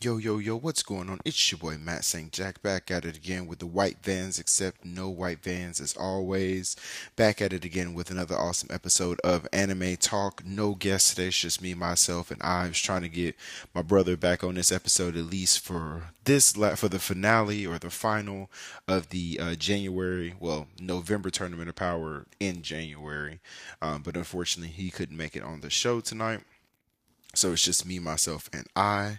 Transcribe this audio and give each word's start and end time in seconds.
Yo, 0.00 0.16
yo, 0.16 0.38
yo, 0.38 0.54
what's 0.54 0.84
going 0.84 1.10
on? 1.10 1.18
It's 1.24 1.50
your 1.50 1.58
boy 1.58 1.76
Matt 1.76 2.04
St. 2.04 2.30
Jack 2.30 2.62
back 2.62 2.88
at 2.88 3.04
it 3.04 3.16
again 3.16 3.48
with 3.48 3.58
the 3.58 3.66
white 3.66 3.96
vans, 4.00 4.38
except 4.38 4.84
no 4.84 5.08
white 5.08 5.42
vans 5.42 5.80
as 5.80 5.96
always. 5.96 6.76
Back 7.16 7.42
at 7.42 7.52
it 7.52 7.64
again 7.64 7.94
with 7.94 8.08
another 8.08 8.36
awesome 8.36 8.68
episode 8.72 9.18
of 9.24 9.48
Anime 9.52 9.96
Talk. 9.96 10.44
No 10.46 10.76
guests 10.76 11.10
today, 11.10 11.26
it's 11.26 11.40
just 11.40 11.60
me, 11.60 11.74
myself, 11.74 12.30
and 12.30 12.40
I 12.44 12.68
was 12.68 12.78
trying 12.78 13.02
to 13.02 13.08
get 13.08 13.34
my 13.74 13.82
brother 13.82 14.16
back 14.16 14.44
on 14.44 14.54
this 14.54 14.70
episode 14.70 15.16
at 15.16 15.24
least 15.24 15.58
for 15.58 16.12
this, 16.22 16.52
for 16.52 16.88
the 16.88 17.00
finale 17.00 17.66
or 17.66 17.80
the 17.80 17.90
final 17.90 18.52
of 18.86 19.08
the 19.08 19.40
uh, 19.42 19.54
January, 19.56 20.32
well, 20.38 20.68
November 20.80 21.28
Tournament 21.28 21.70
of 21.70 21.74
Power 21.74 22.26
in 22.38 22.62
January. 22.62 23.40
Um, 23.82 24.02
but 24.02 24.16
unfortunately, 24.16 24.72
he 24.72 24.92
couldn't 24.92 25.16
make 25.16 25.34
it 25.34 25.42
on 25.42 25.60
the 25.60 25.70
show 25.70 25.98
tonight. 25.98 26.42
So 27.34 27.52
it's 27.52 27.62
just 27.62 27.86
me, 27.86 27.98
myself, 27.98 28.48
and 28.52 28.66
I. 28.74 29.18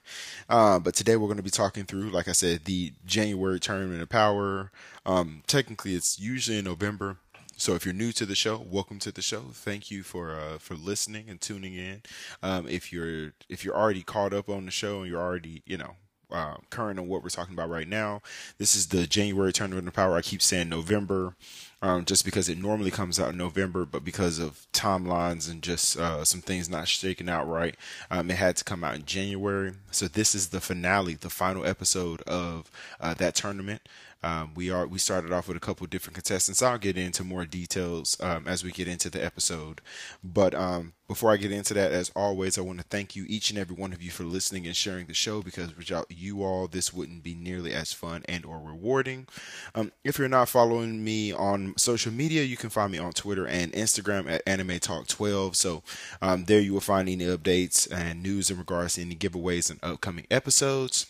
Uh, 0.49 0.79
but 0.79 0.95
today 0.95 1.15
we're 1.15 1.27
going 1.27 1.37
to 1.37 1.43
be 1.43 1.49
talking 1.49 1.85
through, 1.85 2.09
like 2.09 2.27
I 2.27 2.33
said, 2.33 2.65
the 2.65 2.93
January 3.05 3.59
Tournament 3.59 4.01
of 4.01 4.09
Power. 4.09 4.71
Um, 5.05 5.43
technically, 5.47 5.93
it's 5.95 6.19
usually 6.19 6.57
in 6.57 6.65
November. 6.65 7.17
So 7.55 7.75
if 7.75 7.85
you're 7.85 7.93
new 7.93 8.11
to 8.13 8.25
the 8.25 8.35
show, 8.35 8.65
welcome 8.65 8.99
to 8.99 9.11
the 9.11 9.21
show. 9.21 9.41
Thank 9.51 9.91
you 9.91 10.01
for 10.01 10.33
uh, 10.33 10.57
for 10.59 10.75
listening 10.75 11.29
and 11.29 11.39
tuning 11.41 11.75
in. 11.75 12.01
Um, 12.41 12.67
if 12.67 12.91
you're 12.93 13.33
if 13.49 13.65
you're 13.65 13.75
already 13.75 14.01
caught 14.01 14.33
up 14.33 14.49
on 14.49 14.65
the 14.65 14.71
show 14.71 15.01
and 15.01 15.09
you're 15.09 15.21
already 15.21 15.61
you 15.65 15.77
know 15.77 15.95
uh, 16.31 16.55
current 16.69 16.99
on 16.99 17.07
what 17.07 17.23
we're 17.23 17.29
talking 17.29 17.53
about 17.53 17.69
right 17.69 17.87
now. 17.87 18.21
This 18.57 18.75
is 18.75 18.87
the 18.87 19.07
January 19.07 19.53
Tournament 19.53 19.87
of 19.87 19.93
Power. 19.93 20.15
I 20.15 20.21
keep 20.21 20.41
saying 20.41 20.69
November, 20.69 21.35
um, 21.81 22.05
just 22.05 22.25
because 22.25 22.49
it 22.49 22.57
normally 22.57 22.91
comes 22.91 23.19
out 23.19 23.29
in 23.29 23.37
November, 23.37 23.85
but 23.85 24.03
because 24.03 24.39
of 24.39 24.67
timelines 24.73 25.49
and 25.49 25.61
just 25.61 25.97
uh, 25.97 26.23
some 26.23 26.41
things 26.41 26.69
not 26.69 26.87
shaking 26.87 27.29
out 27.29 27.47
right, 27.47 27.75
um, 28.11 28.29
it 28.29 28.37
had 28.37 28.57
to 28.57 28.63
come 28.63 28.83
out 28.83 28.95
in 28.95 29.05
January. 29.05 29.73
So 29.91 30.07
this 30.07 30.35
is 30.35 30.49
the 30.49 30.61
finale, 30.61 31.15
the 31.15 31.29
final 31.29 31.65
episode 31.65 32.21
of 32.23 32.69
uh, 32.99 33.13
that 33.15 33.35
tournament. 33.35 33.81
Um, 34.21 34.53
we 34.55 34.69
are 34.69 34.85
we 34.85 34.99
started 34.99 35.31
off 35.31 35.47
with 35.47 35.57
a 35.57 35.61
couple 35.61 35.87
different 35.87 36.15
contestants. 36.15 36.61
I'll 36.61 36.77
get 36.77 36.97
into 36.97 37.23
more 37.23 37.45
details 37.45 38.17
um, 38.19 38.47
as 38.47 38.63
we 38.63 38.71
get 38.71 38.87
into 38.87 39.09
the 39.09 39.23
episode. 39.23 39.81
But 40.23 40.53
um, 40.53 40.93
before 41.07 41.31
I 41.31 41.37
get 41.37 41.51
into 41.51 41.73
that, 41.73 41.91
as 41.91 42.11
always, 42.15 42.57
I 42.57 42.61
want 42.61 42.79
to 42.79 42.85
thank 42.85 43.15
you 43.15 43.25
each 43.27 43.49
and 43.49 43.57
every 43.57 43.75
one 43.75 43.93
of 43.93 44.01
you 44.01 44.11
for 44.11 44.23
listening 44.23 44.67
and 44.67 44.75
sharing 44.75 45.07
the 45.07 45.13
show 45.13 45.41
because 45.41 45.75
without 45.75 46.05
you 46.09 46.43
all, 46.43 46.67
this 46.67 46.93
wouldn't 46.93 47.23
be 47.23 47.33
nearly 47.33 47.73
as 47.73 47.93
fun 47.93 48.23
and 48.27 48.45
or 48.45 48.59
rewarding. 48.59 49.27
Um, 49.73 49.91
if 50.03 50.19
you're 50.19 50.27
not 50.27 50.49
following 50.49 51.03
me 51.03 51.31
on 51.31 51.73
social 51.77 52.11
media, 52.11 52.43
you 52.43 52.57
can 52.57 52.69
find 52.69 52.91
me 52.91 52.99
on 52.99 53.13
Twitter 53.13 53.47
and 53.47 53.71
Instagram 53.73 54.29
at 54.29 54.43
Anime 54.45 54.79
Talk 54.79 55.07
12. 55.07 55.55
So 55.55 55.81
um, 56.21 56.45
there 56.45 56.59
you 56.59 56.73
will 56.73 56.81
find 56.81 57.07
any 57.07 57.25
updates 57.25 57.91
and 57.91 58.21
news 58.21 58.51
in 58.51 58.57
regards 58.57 58.95
to 58.95 59.01
any 59.01 59.15
giveaways 59.15 59.71
and 59.71 59.79
upcoming 59.81 60.27
episodes. 60.29 61.07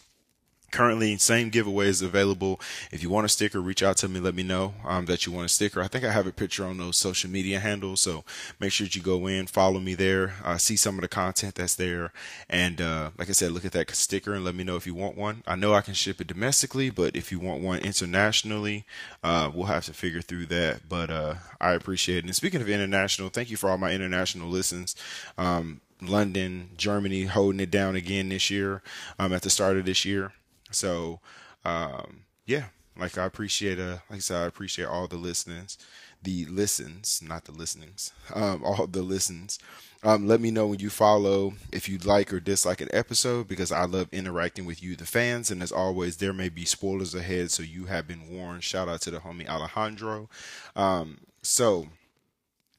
Currently, 0.72 1.18
same 1.18 1.50
giveaway 1.50 1.88
is 1.88 2.02
available. 2.02 2.60
If 2.92 3.02
you 3.02 3.10
want 3.10 3.26
a 3.26 3.30
sticker, 3.30 3.60
reach 3.60 3.82
out 3.82 3.98
to 3.98 4.08
me. 4.08 4.20
Let 4.20 4.36
me 4.36 4.44
know 4.44 4.76
um, 4.86 5.06
that 5.06 5.26
you 5.26 5.32
want 5.32 5.46
a 5.46 5.50
sticker. 5.50 5.82
I 5.82 5.88
think 5.88 6.06
I 6.06 6.12
have 6.12 6.28
a 6.28 6.32
picture 6.32 6.66
on 6.66 6.78
those 6.78 6.98
social 6.98 7.30
media 7.30 7.60
handles, 7.60 8.02
so 8.02 8.24
make 8.60 8.72
sure 8.72 8.86
that 8.86 8.96
you 8.96 9.02
go 9.02 9.28
in, 9.28 9.48
follow 9.48 9.80
me 9.80 9.96
there, 9.96 10.36
uh, 10.44 10.58
see 10.58 10.76
some 10.76 10.96
of 10.96 11.02
the 11.02 11.08
content 11.08 11.56
that's 11.56 11.76
there, 11.76 12.12
and 12.50 12.82
uh, 12.82 13.12
like 13.18 13.30
I 13.30 13.34
said, 13.34 13.52
look 13.52 13.66
at 13.66 13.72
that 13.72 13.90
sticker 13.96 14.34
and 14.34 14.46
let 14.46 14.56
me 14.56 14.64
know 14.64 14.76
if 14.76 14.86
you 14.86 14.94
want 14.94 15.18
one. 15.18 15.44
I 15.48 15.56
know 15.56 15.74
I 15.74 15.82
can 15.82 15.94
ship 15.94 16.22
it 16.22 16.28
domestically, 16.28 16.90
but 16.90 17.16
if 17.16 17.32
you 17.32 17.40
want 17.40 17.62
one 17.62 17.80
internationally, 17.80 18.86
uh, 19.24 19.52
we'll 19.54 19.66
have 19.66 19.86
to 19.86 19.94
figure 19.94 20.22
through 20.22 20.48
that. 20.48 20.88
But 20.88 21.10
uh, 21.10 21.36
I 21.60 21.72
appreciate 21.72 22.20
it. 22.20 22.26
And 22.26 22.36
speaking 22.36 22.62
of 22.62 22.70
international, 22.70 23.30
thank 23.30 23.50
you 23.50 23.58
for 23.58 23.70
all 23.70 23.78
my 23.78 23.92
international 23.92 24.50
listens. 24.50 24.96
Um, 25.38 25.82
London, 26.02 26.70
Germany, 26.78 27.26
holding 27.26 27.60
it 27.60 27.72
down 27.72 27.96
again 27.96 28.30
this 28.30 28.50
year. 28.50 28.82
Um, 29.18 29.34
at 29.34 29.42
the 29.42 29.50
start 29.50 29.78
of 29.78 29.86
this 29.86 30.06
year. 30.06 30.32
So, 30.72 31.20
um, 31.66 32.22
yeah, 32.46 32.66
like 32.98 33.18
I 33.18 33.26
appreciate, 33.26 33.80
uh, 33.80 33.98
like 34.10 34.18
I 34.18 34.20
said, 34.20 34.44
I 34.44 34.46
appreciate 34.46 34.86
all 34.88 35.08
the 35.08 35.18
listeners, 35.18 35.78
the 36.22 36.46
listens, 36.46 37.22
not 37.26 37.46
the 37.46 37.52
listenings, 37.52 38.12
um, 38.36 38.64
all 38.64 38.88
the 38.88 39.02
listens. 39.02 39.60
Um, 40.02 40.28
let 40.28 40.40
me 40.40 40.50
know 40.50 40.66
when 40.68 40.80
you 40.80 40.90
follow 40.90 41.54
if 41.74 41.90
you 41.90 41.98
like 41.98 42.32
or 42.32 42.40
dislike 42.40 42.80
an 42.80 42.88
episode 42.94 43.50
because 43.50 43.70
I 43.70 43.84
love 43.84 44.08
interacting 44.14 44.66
with 44.66 44.82
you, 44.82 44.96
the 44.96 45.06
fans. 45.06 45.52
And 45.52 45.62
as 45.62 45.74
always, 45.74 46.18
there 46.18 46.32
may 46.32 46.48
be 46.48 46.64
spoilers 46.64 47.14
ahead, 47.14 47.52
so 47.52 47.64
you 47.64 47.86
have 47.86 48.08
been 48.08 48.30
warned. 48.30 48.64
Shout 48.64 48.88
out 48.88 49.02
to 49.02 49.12
the 49.12 49.20
homie 49.20 49.48
Alejandro. 49.50 50.30
Um, 50.74 51.20
so, 51.42 51.88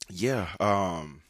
yeah, 0.08 0.48
um, 0.60 1.20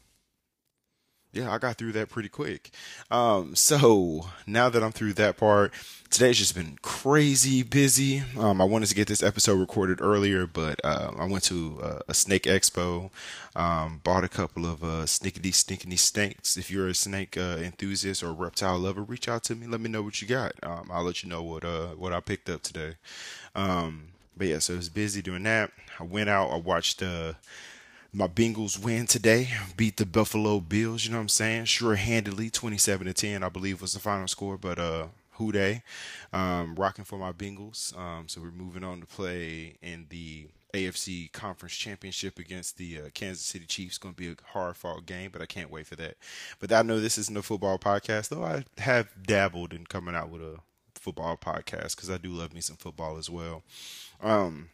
yeah, 1.33 1.51
I 1.51 1.57
got 1.57 1.77
through 1.77 1.93
that 1.93 2.09
pretty 2.09 2.29
quick. 2.29 2.71
Um, 3.09 3.55
so 3.55 4.27
now 4.45 4.69
that 4.69 4.83
I'm 4.83 4.91
through 4.91 5.13
that 5.13 5.37
part, 5.37 5.73
today's 6.09 6.37
just 6.37 6.55
been 6.55 6.77
crazy 6.81 7.63
busy. 7.63 8.23
Um, 8.37 8.59
I 8.59 8.65
wanted 8.65 8.89
to 8.89 8.95
get 8.95 9.07
this 9.07 9.23
episode 9.23 9.59
recorded 9.59 10.01
earlier, 10.01 10.45
but 10.45 10.81
uh, 10.83 11.11
I 11.17 11.25
went 11.25 11.45
to 11.45 11.79
uh, 11.81 11.99
a 12.09 12.13
snake 12.13 12.43
expo, 12.43 13.11
um, 13.55 14.01
bought 14.03 14.25
a 14.25 14.29
couple 14.29 14.65
of 14.65 14.83
uh, 14.83 15.05
snickety 15.05 15.51
stinkety 15.51 15.97
snakes. 15.97 16.57
If 16.57 16.69
you're 16.69 16.89
a 16.89 16.93
snake 16.93 17.37
uh, 17.37 17.57
enthusiast 17.61 18.23
or 18.23 18.33
reptile 18.33 18.79
lover, 18.79 19.01
reach 19.01 19.29
out 19.29 19.43
to 19.45 19.55
me. 19.55 19.67
Let 19.67 19.79
me 19.79 19.89
know 19.89 20.01
what 20.01 20.21
you 20.21 20.27
got. 20.27 20.53
Um, 20.61 20.89
I'll 20.91 21.03
let 21.03 21.23
you 21.23 21.29
know 21.29 21.43
what 21.43 21.63
uh, 21.63 21.89
what 21.89 22.11
I 22.11 22.19
picked 22.19 22.49
up 22.49 22.61
today. 22.61 22.95
Um, 23.55 24.09
but 24.35 24.47
yeah, 24.47 24.59
so 24.59 24.73
it 24.73 24.77
was 24.77 24.89
busy 24.89 25.21
doing 25.21 25.43
that. 25.43 25.71
I 25.97 26.03
went 26.03 26.29
out. 26.29 26.51
I 26.51 26.57
watched 26.57 27.01
uh, 27.01 27.33
my 28.13 28.27
Bengals 28.27 28.81
win 28.81 29.07
today, 29.07 29.49
beat 29.77 29.97
the 29.97 30.05
Buffalo 30.05 30.59
Bills. 30.59 31.05
You 31.05 31.11
know 31.11 31.17
what 31.17 31.23
I'm 31.23 31.29
saying? 31.29 31.65
Sure, 31.65 31.95
handily, 31.95 32.49
27 32.49 33.07
to 33.07 33.13
10, 33.13 33.43
I 33.43 33.49
believe 33.49 33.81
was 33.81 33.93
the 33.93 33.99
final 33.99 34.27
score. 34.27 34.57
But 34.57 34.79
uh, 34.79 35.07
who 35.33 35.51
they? 35.51 35.83
Um, 36.33 36.75
rocking 36.75 37.05
for 37.05 37.17
my 37.17 37.31
Bengals. 37.31 37.97
Um, 37.97 38.27
so 38.27 38.41
we're 38.41 38.51
moving 38.51 38.83
on 38.83 38.99
to 38.99 39.05
play 39.05 39.75
in 39.81 40.07
the 40.09 40.47
AFC 40.73 41.31
Conference 41.31 41.73
Championship 41.73 42.37
against 42.37 42.77
the 42.77 42.99
uh, 42.99 43.09
Kansas 43.13 43.45
City 43.45 43.65
Chiefs. 43.65 43.97
Going 43.97 44.13
to 44.13 44.21
be 44.21 44.29
a 44.29 44.35
hard 44.51 44.75
fought 44.75 45.05
game, 45.05 45.29
but 45.31 45.41
I 45.41 45.45
can't 45.45 45.71
wait 45.71 45.87
for 45.87 45.95
that. 45.95 46.17
But 46.59 46.73
I 46.73 46.81
know 46.81 46.99
this 46.99 47.17
isn't 47.17 47.37
a 47.37 47.41
football 47.41 47.79
podcast, 47.79 48.29
though 48.29 48.43
I 48.43 48.65
have 48.81 49.09
dabbled 49.25 49.73
in 49.73 49.85
coming 49.85 50.15
out 50.15 50.29
with 50.29 50.41
a 50.41 50.57
football 50.95 51.37
podcast 51.37 51.95
because 51.95 52.09
I 52.09 52.17
do 52.17 52.29
love 52.29 52.53
me 52.53 52.61
some 52.61 52.75
football 52.75 53.17
as 53.17 53.29
well. 53.29 53.63
Um, 54.21 54.69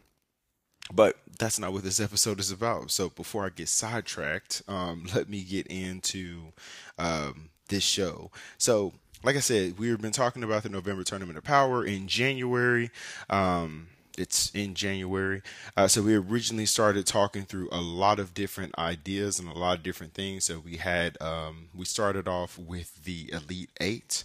but 0.92 1.16
that's 1.38 1.58
not 1.58 1.72
what 1.72 1.84
this 1.84 2.00
episode 2.00 2.40
is 2.40 2.50
about. 2.50 2.90
So 2.90 3.10
before 3.10 3.46
I 3.46 3.50
get 3.50 3.68
sidetracked, 3.68 4.62
um, 4.68 5.06
let 5.14 5.28
me 5.28 5.42
get 5.44 5.66
into 5.68 6.52
um, 6.98 7.50
this 7.68 7.84
show. 7.84 8.30
So, 8.56 8.94
like 9.24 9.36
I 9.36 9.40
said, 9.40 9.78
we've 9.78 10.00
been 10.00 10.12
talking 10.12 10.44
about 10.44 10.62
the 10.62 10.68
November 10.68 11.02
Tournament 11.02 11.38
of 11.38 11.44
Power 11.44 11.84
in 11.84 12.06
January. 12.06 12.90
Um, 13.28 13.88
it's 14.16 14.50
in 14.50 14.74
January. 14.74 15.42
Uh, 15.76 15.88
so 15.88 16.02
we 16.02 16.14
originally 16.14 16.66
started 16.66 17.06
talking 17.06 17.44
through 17.44 17.68
a 17.70 17.80
lot 17.80 18.18
of 18.18 18.34
different 18.34 18.76
ideas 18.78 19.38
and 19.38 19.48
a 19.48 19.58
lot 19.58 19.78
of 19.78 19.82
different 19.82 20.14
things. 20.14 20.44
So 20.44 20.58
we 20.58 20.76
had 20.76 21.20
um, 21.20 21.68
we 21.74 21.84
started 21.84 22.28
off 22.28 22.58
with 22.58 23.04
the 23.04 23.30
Elite 23.32 23.70
Eight, 23.80 24.24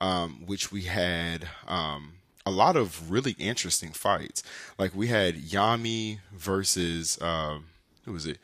um, 0.00 0.44
which 0.46 0.72
we 0.72 0.82
had 0.82 1.48
um, 1.66 2.14
a 2.46 2.50
lot 2.50 2.76
of 2.76 3.10
really 3.10 3.32
interesting 3.32 3.90
fights. 3.90 4.42
Like 4.78 4.94
we 4.94 5.08
had 5.08 5.36
Yami 5.36 6.18
versus 6.32 7.20
um, 7.22 7.66
who 8.04 8.12
was 8.12 8.26
it? 8.26 8.38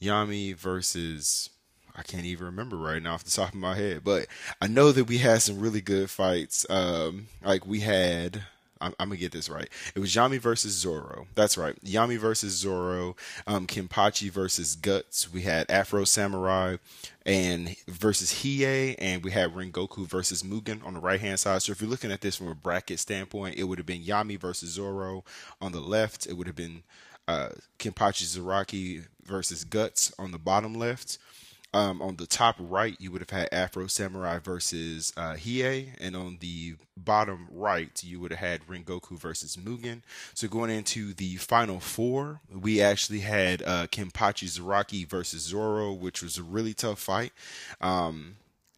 Yami 0.00 0.54
versus 0.54 1.50
I 1.94 2.02
can't 2.02 2.24
even 2.24 2.46
remember 2.46 2.76
right 2.76 3.02
now 3.02 3.14
off 3.14 3.24
the 3.24 3.30
top 3.30 3.50
of 3.50 3.54
my 3.54 3.74
head, 3.74 4.02
but 4.02 4.26
I 4.60 4.66
know 4.66 4.92
that 4.92 5.04
we 5.04 5.18
had 5.18 5.42
some 5.42 5.60
really 5.60 5.82
good 5.82 6.10
fights. 6.10 6.64
Um, 6.70 7.28
like 7.44 7.66
we 7.66 7.80
had 7.80 8.42
I'm, 8.82 8.94
I'm, 8.98 9.08
gonna 9.08 9.16
get 9.18 9.32
this 9.32 9.48
right. 9.48 9.68
It 9.94 10.00
was 10.00 10.14
Yami 10.14 10.38
versus 10.38 10.72
Zoro. 10.72 11.26
That's 11.34 11.56
right. 11.56 11.74
Yami 11.84 12.18
versus 12.18 12.54
Zoro. 12.54 13.16
Um, 13.46 13.66
Kenpachi 13.66 14.30
versus 14.30 14.74
Guts. 14.74 15.32
We 15.32 15.42
had 15.42 15.70
Afro 15.70 16.04
Samurai 16.04 16.76
and 17.24 17.76
versus 17.86 18.32
Hiei, 18.32 18.96
and 18.98 19.22
we 19.22 19.30
had 19.30 19.54
Rengoku 19.54 20.06
versus 20.06 20.42
Mugen 20.42 20.84
on 20.84 20.94
the 20.94 21.00
right 21.00 21.20
hand 21.20 21.38
side. 21.38 21.62
So 21.62 21.72
if 21.72 21.80
you're 21.80 21.90
looking 21.90 22.12
at 22.12 22.20
this 22.20 22.36
from 22.36 22.48
a 22.48 22.54
bracket 22.54 22.98
standpoint, 22.98 23.56
it 23.56 23.64
would 23.64 23.78
have 23.78 23.86
been 23.86 24.02
Yami 24.02 24.38
versus 24.38 24.70
Zoro 24.70 25.24
on 25.60 25.72
the 25.72 25.80
left. 25.80 26.26
It 26.26 26.36
would 26.36 26.46
have 26.46 26.56
been 26.56 26.82
uh, 27.28 27.50
Kenpachi 27.78 28.36
Zaraki 28.36 29.04
versus 29.24 29.64
Guts 29.64 30.12
on 30.18 30.32
the 30.32 30.38
bottom 30.38 30.74
left. 30.74 31.18
Um, 31.74 32.02
on 32.02 32.16
the 32.16 32.26
top 32.26 32.56
right, 32.58 32.96
you 32.98 33.10
would 33.10 33.22
have 33.22 33.30
had 33.30 33.48
Afro 33.50 33.86
Samurai 33.86 34.38
versus 34.38 35.12
uh, 35.16 35.34
Hiei, 35.34 35.90
and 35.98 36.14
on 36.14 36.38
the 36.40 36.74
bottom 36.96 37.48
right, 37.50 38.02
you 38.04 38.20
would 38.20 38.30
have 38.30 38.40
had 38.40 38.66
Rengoku 38.66 39.18
versus 39.18 39.56
Mugen. 39.56 40.02
So 40.34 40.48
going 40.48 40.70
into 40.70 41.14
the 41.14 41.36
final 41.36 41.80
four, 41.80 42.40
we 42.52 42.82
actually 42.82 43.20
had 43.20 43.62
uh, 43.62 43.86
Kenpachi 43.86 45.06
versus 45.08 45.42
Zoro, 45.42 45.92
which 45.92 46.22
was 46.22 46.36
a 46.36 46.42
really 46.42 46.74
tough 46.74 46.98
fight. 46.98 47.32
Um, 47.80 48.36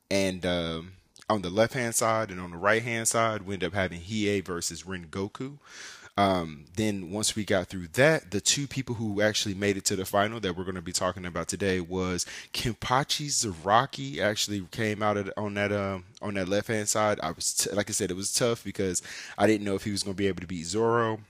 and 0.08 0.46
um, 0.46 0.92
on 1.28 1.42
the 1.42 1.50
left 1.50 1.74
hand 1.74 1.94
side 1.94 2.30
and 2.30 2.40
on 2.40 2.52
the 2.52 2.56
right 2.56 2.82
hand 2.82 3.08
side, 3.08 3.42
we 3.42 3.54
end 3.54 3.64
up 3.64 3.74
having 3.74 4.00
Hiei 4.00 4.44
versus 4.44 4.84
Rengoku. 4.84 5.58
Um, 6.16 6.66
then 6.76 7.10
once 7.10 7.34
we 7.34 7.44
got 7.44 7.66
through 7.66 7.88
that, 7.94 8.30
the 8.30 8.40
two 8.40 8.68
people 8.68 8.94
who 8.94 9.20
actually 9.20 9.54
made 9.54 9.76
it 9.76 9.84
to 9.86 9.96
the 9.96 10.04
final 10.04 10.38
that 10.40 10.56
we're 10.56 10.64
going 10.64 10.76
to 10.76 10.82
be 10.82 10.92
talking 10.92 11.26
about 11.26 11.48
today 11.48 11.80
was 11.80 12.24
Kenpachi 12.52 13.26
Zaraki. 13.26 14.18
Actually 14.18 14.64
came 14.70 15.02
out 15.02 15.28
on 15.36 15.54
that 15.54 15.72
um, 15.72 16.04
on 16.22 16.34
that 16.34 16.48
left 16.48 16.68
hand 16.68 16.88
side. 16.88 17.18
I 17.20 17.32
was 17.32 17.54
t- 17.54 17.70
like 17.70 17.90
I 17.90 17.92
said, 17.92 18.12
it 18.12 18.16
was 18.16 18.32
tough 18.32 18.62
because 18.62 19.02
I 19.36 19.48
didn't 19.48 19.64
know 19.64 19.74
if 19.74 19.84
he 19.84 19.90
was 19.90 20.04
going 20.04 20.14
to 20.14 20.18
be 20.18 20.28
able 20.28 20.40
to 20.42 20.46
beat 20.46 20.66
Zoro. 20.66 21.20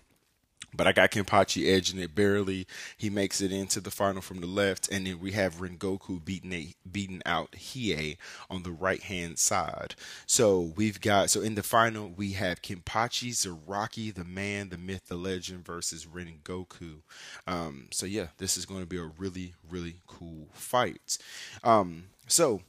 But 0.77 0.87
I 0.87 0.93
got 0.93 1.11
Kenpachi 1.11 1.73
edging 1.73 1.99
it 1.99 2.15
barely. 2.15 2.67
He 2.97 3.11
makes 3.11 3.41
it 3.41 3.53
into 3.53 3.81
the 3.81 3.91
final 3.91 4.23
from 4.23 4.41
the 4.41 4.47
left, 4.47 4.89
and 4.91 5.07
then 5.07 5.21
we 5.21 5.33
have 5.33 5.57
Rengoku 5.57 6.25
beating 6.25 6.53
a, 6.53 6.75
beating 6.91 7.23
out 7.25 7.53
Hiei 7.53 8.17
on 8.51 8.63
the 8.63 8.73
right 8.73 9.03
hand 9.03 9.39
side. 9.39 9.95
So 10.27 10.73
we've 10.77 11.01
got 11.01 11.31
so 11.31 11.41
in 11.41 11.55
the 11.55 11.63
final 11.63 12.13
we 12.17 12.33
have 12.33 12.63
Kenpachi 12.63 13.31
Zaraki, 13.31 14.13
the 14.15 14.25
man, 14.25 14.69
the 14.69 14.79
myth, 14.79 15.07
the 15.09 15.17
legend, 15.17 15.65
versus 15.65 16.07
Rengoku. 16.07 17.03
Um, 17.47 17.89
so 17.91 18.07
yeah, 18.07 18.29
this 18.39 18.57
is 18.57 18.67
going 18.67 18.81
to 18.81 18.87
be 18.87 18.99
a 18.99 19.11
really 19.19 19.55
really 19.71 19.97
cool 20.07 20.49
fight. 20.53 21.19
Um, 21.63 22.05
so 22.27 22.63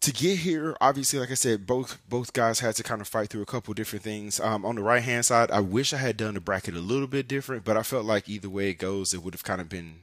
to 0.00 0.12
get 0.12 0.38
here, 0.38 0.76
obviously, 0.80 1.18
like 1.18 1.30
I 1.30 1.34
said, 1.34 1.66
both 1.66 1.98
both 2.08 2.32
guys 2.32 2.60
had 2.60 2.76
to 2.76 2.82
kind 2.82 3.00
of 3.00 3.08
fight 3.08 3.28
through 3.30 3.42
a 3.42 3.46
couple 3.46 3.74
different 3.74 4.04
things. 4.04 4.38
Um, 4.38 4.64
on 4.64 4.76
the 4.76 4.82
right 4.82 5.02
hand 5.02 5.24
side, 5.24 5.50
I 5.50 5.60
wish 5.60 5.92
I 5.92 5.98
had 5.98 6.16
done 6.16 6.34
the 6.34 6.40
bracket 6.40 6.74
a 6.74 6.80
little 6.80 7.06
bit 7.06 7.28
different, 7.28 7.64
but 7.64 7.76
I 7.76 7.82
felt 7.82 8.04
like 8.04 8.28
either 8.28 8.48
way 8.48 8.70
it 8.70 8.74
goes, 8.78 9.14
it 9.14 9.22
would 9.22 9.34
have 9.34 9.44
kind 9.44 9.60
of 9.60 9.68
been 9.68 10.00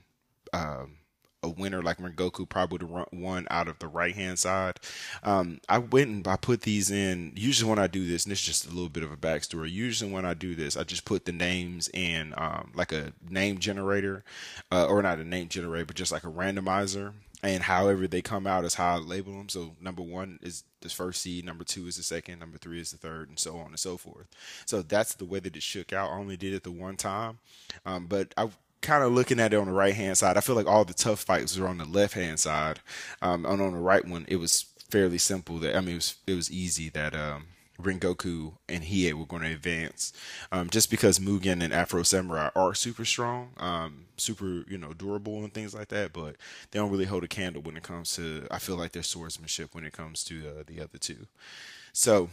um, 0.51 0.97
a 1.43 1.49
winner. 1.49 1.81
Like 1.81 1.97
Rengoku 1.97 2.47
probably 2.47 2.85
would 2.85 2.97
have 2.97 3.07
won 3.11 3.47
out 3.51 3.67
of 3.67 3.79
the 3.79 3.87
right 3.87 4.15
hand 4.15 4.39
side. 4.39 4.79
Um, 5.23 5.59
I 5.69 5.77
went 5.79 6.09
and 6.09 6.27
I 6.27 6.35
put 6.35 6.61
these 6.61 6.89
in. 6.89 7.33
Usually 7.35 7.69
when 7.69 7.79
I 7.79 7.87
do 7.87 8.07
this, 8.07 8.25
and 8.25 8.33
is 8.33 8.41
just 8.41 8.65
a 8.65 8.69
little 8.69 8.89
bit 8.89 9.03
of 9.03 9.11
a 9.11 9.17
backstory. 9.17 9.71
Usually 9.71 10.11
when 10.11 10.25
I 10.25 10.33
do 10.33 10.55
this, 10.55 10.77
I 10.77 10.83
just 10.83 11.05
put 11.05 11.25
the 11.25 11.31
names 11.31 11.89
in 11.93 12.33
um, 12.37 12.71
like 12.75 12.91
a 12.91 13.13
name 13.29 13.59
generator, 13.59 14.23
uh, 14.71 14.85
or 14.85 15.01
not 15.01 15.19
a 15.19 15.23
name 15.23 15.49
generator, 15.49 15.85
but 15.85 15.95
just 15.95 16.11
like 16.11 16.23
a 16.23 16.31
randomizer 16.31 17.13
and 17.43 17.63
however 17.63 18.07
they 18.07 18.21
come 18.21 18.47
out 18.47 18.63
is 18.63 18.75
how 18.75 18.95
I 18.95 18.97
label 18.99 19.33
them. 19.33 19.49
So 19.49 19.75
number 19.81 20.01
one 20.01 20.39
is 20.41 20.63
the 20.81 20.89
first 20.89 21.21
seed, 21.21 21.45
number 21.45 21.65
two 21.65 21.87
is 21.87 21.97
the 21.97 22.03
second, 22.03 22.39
number 22.39 22.57
three 22.57 22.79
is 22.79 22.91
the 22.91 22.97
third, 22.97 23.27
and 23.27 23.37
so 23.37 23.57
on 23.57 23.67
and 23.67 23.79
so 23.79 23.97
forth. 23.97 24.27
So 24.65 24.81
that's 24.81 25.13
the 25.13 25.25
way 25.25 25.39
that 25.39 25.55
it 25.55 25.61
shook 25.61 25.91
out. 25.91 26.09
I 26.09 26.15
only 26.15 26.37
did 26.37 26.53
it 26.53 26.63
the 26.63 26.71
one 26.71 26.95
time, 26.95 27.39
um, 27.85 28.07
but 28.07 28.33
I 28.37 28.49
kind 28.83 29.03
of 29.03 29.11
looking 29.11 29.39
at 29.39 29.53
it 29.53 29.57
on 29.57 29.65
the 29.65 29.73
right 29.73 29.95
hand 29.95 30.17
side. 30.17 30.37
I 30.37 30.41
feel 30.41 30.55
like 30.55 30.67
all 30.67 30.85
the 30.85 30.93
tough 30.93 31.21
fights 31.21 31.57
were 31.57 31.67
on 31.67 31.79
the 31.79 31.85
left 31.85 32.13
hand 32.13 32.39
side, 32.39 32.79
um, 33.21 33.45
and 33.45 33.61
on 33.61 33.73
the 33.73 33.79
right 33.79 34.05
one, 34.07 34.25
it 34.27 34.35
was 34.35 34.65
fairly 34.91 35.17
simple. 35.17 35.57
That 35.57 35.75
I 35.75 35.79
mean, 35.79 35.91
it 35.91 35.95
was 35.95 36.15
it 36.27 36.35
was 36.35 36.51
easy 36.51 36.89
that 36.89 37.15
um, 37.15 37.45
Rengoku 37.81 38.53
and 38.69 38.83
Hiei 38.83 39.13
were 39.13 39.25
going 39.25 39.41
to 39.41 39.51
advance, 39.51 40.13
um, 40.51 40.69
just 40.69 40.91
because 40.91 41.17
Mugen 41.17 41.63
and 41.63 41.73
Afro 41.73 42.03
Samurai 42.03 42.49
are 42.55 42.75
super 42.75 43.05
strong, 43.05 43.49
um, 43.57 44.05
super 44.17 44.63
you 44.67 44.77
know 44.77 44.93
durable 44.93 45.43
and 45.43 45.53
things 45.53 45.73
like 45.73 45.87
that, 45.87 46.13
but 46.13 46.35
they 46.71 46.79
don't 46.79 46.91
really 46.91 47.05
hold 47.05 47.23
a 47.23 47.27
candle 47.27 47.63
when 47.63 47.77
it 47.77 47.83
comes 47.83 48.13
to. 48.15 48.45
I 48.51 48.59
feel 48.59 48.75
like 48.75 48.91
their 48.91 49.03
swordsmanship 49.03 49.73
when 49.73 49.85
it 49.85 49.93
comes 49.93 50.23
to 50.25 50.47
uh, 50.47 50.63
the 50.67 50.81
other 50.81 50.97
two. 50.99 51.25
So 51.93 52.29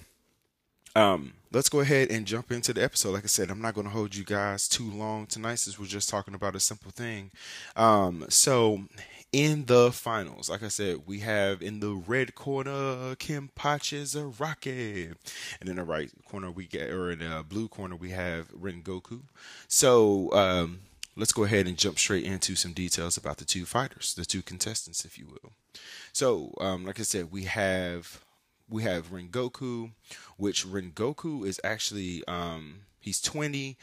um, 0.96 1.34
let's 1.52 1.68
go 1.68 1.80
ahead 1.80 2.10
and 2.10 2.26
jump 2.26 2.50
into 2.52 2.72
the 2.72 2.82
episode. 2.82 3.12
Like 3.12 3.24
I 3.24 3.28
said, 3.28 3.50
I'm 3.50 3.62
not 3.62 3.74
going 3.74 3.86
to 3.86 3.92
hold 3.92 4.14
you 4.14 4.24
guys 4.24 4.68
too 4.68 4.90
long 4.90 5.26
tonight 5.26 5.56
since 5.56 5.78
we're 5.78 5.86
just 5.86 6.08
talking 6.08 6.34
about 6.34 6.56
a 6.56 6.60
simple 6.60 6.90
thing. 6.90 7.30
Um, 7.76 8.26
so 8.28 8.84
in 9.32 9.66
the 9.66 9.92
finals. 9.92 10.50
Like 10.50 10.62
I 10.62 10.68
said, 10.68 11.06
we 11.06 11.20
have 11.20 11.62
in 11.62 11.80
the 11.80 11.92
red 11.94 12.34
corner 12.34 13.14
Kenpachi 13.16 14.02
Zaraki, 14.02 15.14
and 15.60 15.68
in 15.68 15.76
the 15.76 15.84
right 15.84 16.10
corner 16.28 16.50
we 16.50 16.66
get, 16.66 16.90
or 16.90 17.10
in 17.10 17.20
the 17.20 17.44
blue 17.48 17.68
corner 17.68 17.96
we 17.96 18.10
have 18.10 18.50
Rengoku. 18.52 19.22
So 19.68 20.32
um, 20.32 20.80
let's 21.16 21.32
go 21.32 21.44
ahead 21.44 21.66
and 21.66 21.78
jump 21.78 21.98
straight 21.98 22.24
into 22.24 22.56
some 22.56 22.72
details 22.72 23.16
about 23.16 23.36
the 23.36 23.44
two 23.44 23.66
fighters, 23.66 24.14
the 24.14 24.24
two 24.24 24.42
contestants, 24.42 25.04
if 25.04 25.18
you 25.18 25.26
will. 25.26 25.52
So, 26.12 26.52
um, 26.60 26.84
like 26.84 26.98
I 26.98 27.04
said, 27.04 27.30
we 27.30 27.44
have 27.44 28.20
we 28.70 28.82
have 28.84 29.10
Rengoku, 29.10 29.90
which 30.36 30.66
Rengoku 30.66 31.44
is 31.46 31.60
actually 31.64 32.24
um, 32.26 32.80
he's 33.00 33.20
20 33.20 33.76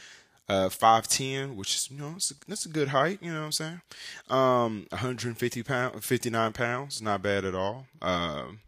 uh, 0.50 0.70
5'10, 0.70 1.56
which 1.56 1.76
is, 1.76 1.92
you 1.92 1.98
know, 1.98 2.16
a, 2.18 2.34
that's 2.48 2.66
a 2.66 2.70
good 2.70 2.88
height, 2.90 3.20
you 3.22 3.32
know 3.32 3.40
what 3.40 3.46
I'm 3.48 3.52
saying? 3.52 3.82
Um, 4.30 4.88
150 4.92 5.64
pound, 5.64 6.04
59 6.04 6.54
pounds, 6.54 7.02
not 7.02 7.22
bad 7.22 7.44
at 7.44 7.54
all. 7.54 7.86
Um, 8.02 8.60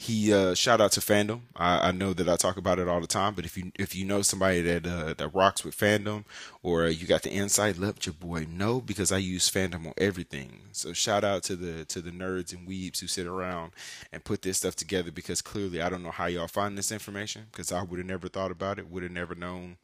he 0.00 0.32
uh, 0.32 0.54
shout 0.54 0.80
out 0.80 0.92
to 0.92 1.00
fandom. 1.00 1.40
I, 1.54 1.88
I, 1.88 1.90
know 1.92 2.14
that 2.14 2.26
I 2.26 2.36
talk 2.36 2.56
about 2.56 2.78
it 2.78 2.88
all 2.88 3.02
the 3.02 3.06
time, 3.06 3.34
but 3.34 3.44
if 3.44 3.58
you 3.58 3.70
if 3.78 3.94
you 3.94 4.06
know 4.06 4.22
somebody 4.22 4.62
that 4.62 4.86
uh, 4.86 5.12
that 5.12 5.34
rocks 5.34 5.62
with 5.62 5.76
fandom 5.76 6.24
or 6.62 6.86
you 6.86 7.06
got 7.06 7.20
the 7.20 7.30
insight, 7.30 7.76
let 7.76 8.06
your 8.06 8.14
boy 8.14 8.46
know 8.50 8.80
because 8.80 9.12
I 9.12 9.18
use 9.18 9.50
fandom 9.50 9.86
on 9.88 9.92
everything. 9.98 10.62
So 10.72 10.94
shout 10.94 11.22
out 11.22 11.42
to 11.44 11.54
the 11.54 11.84
to 11.84 12.00
the 12.00 12.10
nerds 12.10 12.54
and 12.54 12.66
weebs 12.66 13.00
who 13.00 13.08
sit 13.08 13.26
around 13.26 13.72
and 14.10 14.24
put 14.24 14.40
this 14.40 14.56
stuff 14.56 14.74
together 14.74 15.12
because 15.12 15.42
clearly 15.42 15.82
I 15.82 15.90
don't 15.90 16.02
know 16.02 16.12
how 16.12 16.26
y'all 16.26 16.48
find 16.48 16.78
this 16.78 16.90
information 16.90 17.48
because 17.52 17.70
I 17.70 17.82
would 17.82 17.98
have 17.98 18.06
never 18.06 18.28
thought 18.28 18.50
about 18.50 18.78
it, 18.78 18.90
would 18.90 19.02
have 19.02 19.12
never 19.12 19.34
known 19.34 19.76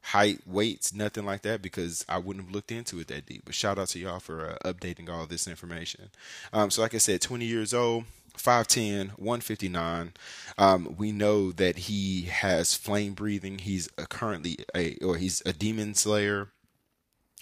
height, 0.00 0.40
weights, 0.46 0.94
nothing 0.94 1.26
like 1.26 1.42
that 1.42 1.60
because 1.60 2.06
I 2.08 2.16
wouldn't 2.16 2.46
have 2.46 2.54
looked 2.54 2.72
into 2.72 3.00
it 3.00 3.08
that 3.08 3.26
deep. 3.26 3.42
But 3.44 3.54
shout 3.54 3.78
out 3.78 3.88
to 3.88 3.98
y'all 3.98 4.18
for 4.18 4.56
uh, 4.64 4.72
updating 4.72 5.10
all 5.10 5.26
this 5.26 5.46
information. 5.46 6.08
Um, 6.54 6.70
so, 6.70 6.80
like 6.80 6.94
I 6.94 6.98
said, 6.98 7.20
20 7.20 7.44
years 7.44 7.74
old. 7.74 8.04
5'10, 8.38 9.18
159. 9.18 10.12
Um, 10.56 10.94
we 10.96 11.12
know 11.12 11.52
that 11.52 11.78
he 11.78 12.22
has 12.22 12.74
flame 12.74 13.14
breathing. 13.14 13.58
He's 13.58 13.88
a 13.98 14.06
currently 14.06 14.58
a, 14.74 14.96
or 14.96 15.16
he's 15.16 15.42
a 15.46 15.52
demon 15.52 15.94
slayer. 15.94 16.48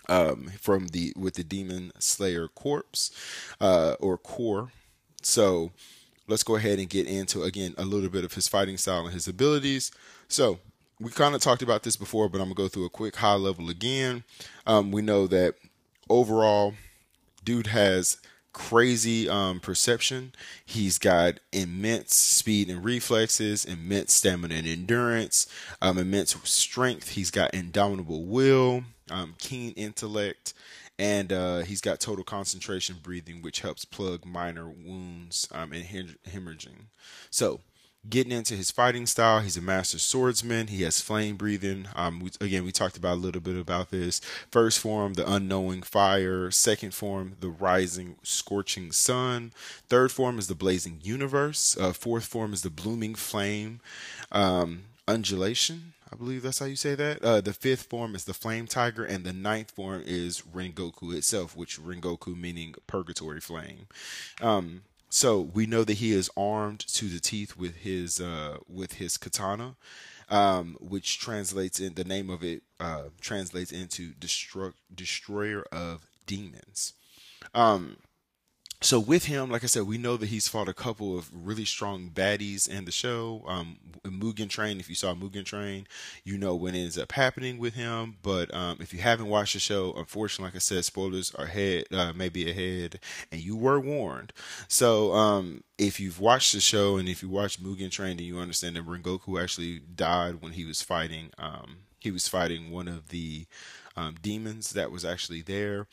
Um, 0.08 0.52
from 0.60 0.87
the 0.88 1.12
with 1.16 1.34
the 1.34 1.43
demon 1.43 1.90
slayer 1.98 2.46
corpse, 2.46 3.10
uh, 3.60 3.96
or 3.98 4.16
core. 4.16 4.70
So 5.20 5.72
let's 6.28 6.44
go 6.44 6.54
ahead 6.54 6.78
and 6.78 6.88
get 6.88 7.08
into 7.08 7.42
again 7.42 7.75
a 7.76 7.84
little 7.84 8.08
bit 8.08 8.25
of 8.25 8.34
his 8.34 8.46
fighting 8.46 8.76
style 8.76 9.06
and 9.06 9.14
his 9.14 9.26
abilities. 9.26 9.90
So 10.28 10.60
we 11.00 11.10
kind 11.10 11.34
of 11.34 11.40
talked 11.40 11.62
about 11.62 11.82
this 11.82 11.96
before, 11.96 12.28
but 12.28 12.40
I'm 12.40 12.47
gonna 12.47 12.54
go 12.54 12.68
through 12.68 12.87
a 12.87 12.90
quick 12.90 13.16
high 13.16 13.35
level 13.35 13.68
again. 13.68 14.25
Um, 14.66 14.92
we 14.92 15.02
know 15.02 15.26
that 15.26 15.56
overall, 16.09 16.75
dude 17.44 17.68
has 17.68 18.18
crazy 18.56 19.28
um, 19.28 19.60
perception. 19.60 20.32
He's 20.64 20.96
got 20.96 21.40
immense 21.52 22.14
speed 22.14 22.70
and 22.70 22.82
reflexes, 22.82 23.66
immense 23.66 24.14
stamina 24.14 24.54
and 24.54 24.66
endurance, 24.66 25.46
um, 25.82 25.98
immense 25.98 26.34
strength. 26.44 27.10
He's 27.10 27.30
got 27.30 27.52
indomitable 27.52 28.25
will, 28.25 28.84
um, 29.10 29.34
keen 29.38 29.72
intellect, 29.72 30.54
and 30.98 31.34
uh, 31.34 31.58
he's 31.58 31.82
got 31.82 32.00
total 32.00 32.25
concentration 32.25 32.96
breathing, 33.02 33.42
which 33.42 33.60
helps 33.60 33.84
plug 33.84 34.25
minor 34.25 34.70
wounds 34.70 35.46
um, 35.52 35.75
and 35.75 35.84
hemorrhaging. 36.26 36.86
So 37.30 37.60
getting 38.08 38.32
into 38.32 38.54
his 38.54 38.70
fighting 38.70 39.06
style. 39.06 39.40
He's 39.40 39.56
a 39.56 39.62
master 39.62 39.98
swordsman. 39.98 40.68
He 40.68 40.82
has 40.82 41.00
flame 41.00 41.36
breathing. 41.36 41.88
Um, 41.94 42.20
we, 42.20 42.30
again, 42.40 42.64
we 42.64 42.72
talked 42.72 42.96
about 42.96 43.14
a 43.14 43.20
little 43.20 43.40
bit 43.40 43.56
about 43.56 43.90
this. 43.90 44.20
First 44.50 44.78
form, 44.78 45.14
the 45.14 45.30
unknowing 45.30 45.82
fire. 45.82 46.50
Second 46.50 46.94
form, 46.94 47.36
the 47.40 47.48
rising 47.48 48.16
scorching 48.22 48.92
sun. 48.92 49.52
Third 49.88 50.12
form 50.12 50.38
is 50.38 50.46
the 50.46 50.54
blazing 50.54 51.00
universe. 51.02 51.76
Uh, 51.78 51.92
fourth 51.92 52.25
form 52.25 52.52
is 52.52 52.62
the 52.62 52.70
blooming 52.70 53.14
flame. 53.14 53.80
Um, 54.32 54.84
undulation. 55.08 55.94
I 56.12 56.16
believe 56.16 56.42
that's 56.42 56.60
how 56.60 56.66
you 56.66 56.76
say 56.76 56.94
that. 56.94 57.22
Uh, 57.22 57.40
the 57.40 57.52
fifth 57.52 57.84
form 57.84 58.14
is 58.14 58.25
the 58.25 58.34
Flame 58.34 58.66
Tiger, 58.66 59.04
and 59.04 59.25
the 59.25 59.32
ninth 59.32 59.72
form 59.72 60.02
is 60.06 60.42
Rengoku 60.42 61.14
itself, 61.14 61.56
which 61.56 61.80
Rengoku 61.80 62.38
meaning 62.38 62.75
Purgatory 62.86 63.40
Flame. 63.40 63.88
Um, 64.40 64.82
so 65.08 65.40
we 65.40 65.66
know 65.66 65.84
that 65.84 65.94
he 65.94 66.12
is 66.12 66.30
armed 66.36 66.80
to 66.80 67.06
the 67.06 67.20
teeth 67.20 67.56
with 67.56 67.76
his 67.76 68.20
uh, 68.20 68.58
with 68.68 68.94
his 68.94 69.16
katana, 69.16 69.76
um, 70.28 70.76
which 70.80 71.18
translates 71.18 71.80
in 71.80 71.94
the 71.94 72.04
name 72.04 72.30
of 72.30 72.42
it 72.42 72.62
uh, 72.80 73.04
translates 73.20 73.72
into 73.72 74.12
destroy, 74.14 74.70
destroyer 74.94 75.64
of 75.72 76.06
demons. 76.26 76.94
Um, 77.54 77.98
so 78.83 79.00
with 79.00 79.25
him, 79.25 79.50
like 79.50 79.64
I 79.64 79.68
said, 79.68 79.85
we 79.85 79.97
know 79.97 80.16
that 80.18 80.26
he's 80.26 80.49
fought 80.49 80.68
a 80.68 80.75
couple 80.75 81.16
of 81.18 81.30
really 81.33 81.64
strong 81.64 82.11
baddies 82.11 82.68
in 82.68 82.85
the 82.85 82.92
show. 82.92 83.42
Um, 83.47 83.78
Mugen 84.04 84.50
Train, 84.50 84.78
if 84.78 84.88
you 84.88 84.95
saw 84.95 85.14
Mugen 85.14 85.45
Train, 85.45 85.87
you 86.25 86.37
know 86.37 86.54
what 86.54 86.75
ends 86.75 86.99
up 86.99 87.12
happening 87.12 87.59
with 87.59 87.75
him. 87.75 88.16
But 88.23 88.52
um, 88.54 88.76
if 88.80 88.92
you 88.92 89.00
haven't 89.00 89.28
watched 89.28 89.54
the 89.54 89.61
show, 89.61 89.95
unfortunately, 89.97 90.49
like 90.49 90.56
I 90.56 90.59
said, 90.59 90.85
spoilers 90.85 91.35
are 91.35 91.47
ahead, 91.47 91.85
uh, 91.90 92.12
maybe 92.14 92.50
ahead, 92.50 93.00
and 93.33 93.40
you 93.40 93.56
were 93.56 93.80
warned. 93.80 94.33
So 94.68 95.12
um, 95.14 95.64
if 95.78 95.99
you've 95.99 96.21
watched 96.21 96.52
the 96.52 96.61
show 96.61 96.99
and 96.99 97.09
if 97.09 97.23
you 97.23 97.30
watched 97.30 97.64
Mugen 97.64 97.90
Train, 97.90 98.18
then 98.18 98.26
you 98.26 98.38
understand 98.38 98.76
that 98.76 98.87
Rengoku 98.87 99.42
actually 99.42 99.78
died 99.78 100.42
when 100.42 100.52
he 100.52 100.64
was 100.66 100.83
fighting. 100.83 101.30
Um, 101.38 101.78
he 101.99 102.11
was 102.11 102.28
fighting 102.28 102.71
one 102.71 102.88
of 102.88 103.09
the 103.09 103.47
um, 103.97 104.16
demons 104.21 104.71
that 104.75 104.92
was 104.92 105.04
actually 105.04 105.40
there. 105.40 105.87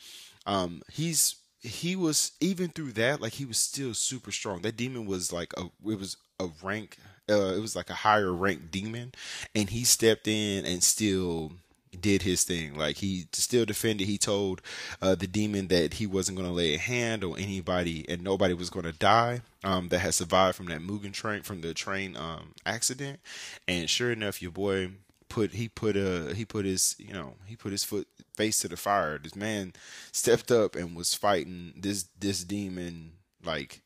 Um, 0.46 0.82
he's 0.92 1.36
he 1.64 1.96
was 1.96 2.32
even 2.40 2.68
through 2.68 2.92
that 2.92 3.20
like 3.20 3.32
he 3.32 3.46
was 3.46 3.56
still 3.56 3.94
super 3.94 4.30
strong. 4.30 4.60
That 4.62 4.76
demon 4.76 5.06
was 5.06 5.32
like 5.32 5.52
a 5.56 5.64
it 5.88 5.98
was 5.98 6.16
a 6.38 6.48
rank 6.62 6.98
uh, 7.28 7.54
it 7.56 7.60
was 7.60 7.74
like 7.74 7.88
a 7.88 7.94
higher 7.94 8.32
rank 8.32 8.70
demon. 8.70 9.12
And 9.54 9.70
he 9.70 9.84
stepped 9.84 10.28
in 10.28 10.66
and 10.66 10.82
still 10.82 11.52
did 11.98 12.22
his 12.22 12.44
thing. 12.44 12.76
Like 12.76 12.96
he 12.96 13.26
still 13.32 13.64
defended. 13.64 14.06
He 14.06 14.18
told 14.18 14.60
uh, 15.00 15.14
the 15.14 15.26
demon 15.26 15.68
that 15.68 15.94
he 15.94 16.06
wasn't 16.06 16.36
going 16.36 16.48
to 16.48 16.54
lay 16.54 16.74
a 16.74 16.78
hand 16.78 17.24
on 17.24 17.38
anybody 17.38 18.04
and 18.08 18.22
nobody 18.22 18.52
was 18.52 18.68
going 18.68 18.84
to 18.84 18.92
die 18.92 19.40
um, 19.62 19.88
that 19.88 20.00
had 20.00 20.12
survived 20.14 20.56
from 20.56 20.66
that 20.66 20.80
Mugen 20.80 21.12
train 21.12 21.42
from 21.42 21.62
the 21.62 21.72
train 21.72 22.16
um, 22.16 22.52
accident. 22.66 23.20
And 23.66 23.88
sure 23.88 24.12
enough 24.12 24.42
your 24.42 24.50
boy 24.50 24.90
put 25.28 25.52
he 25.52 25.68
put 25.68 25.96
a 25.96 26.34
he 26.34 26.44
put 26.44 26.64
his 26.64 26.96
you 26.98 27.12
know 27.12 27.34
he 27.46 27.56
put 27.56 27.72
his 27.72 27.84
foot 27.84 28.08
face 28.36 28.58
to 28.60 28.68
the 28.68 28.76
fire. 28.76 29.18
This 29.18 29.36
man 29.36 29.72
stepped 30.12 30.50
up 30.50 30.76
and 30.76 30.96
was 30.96 31.14
fighting 31.14 31.74
this 31.76 32.08
this 32.18 32.44
demon 32.44 33.12
like 33.44 33.82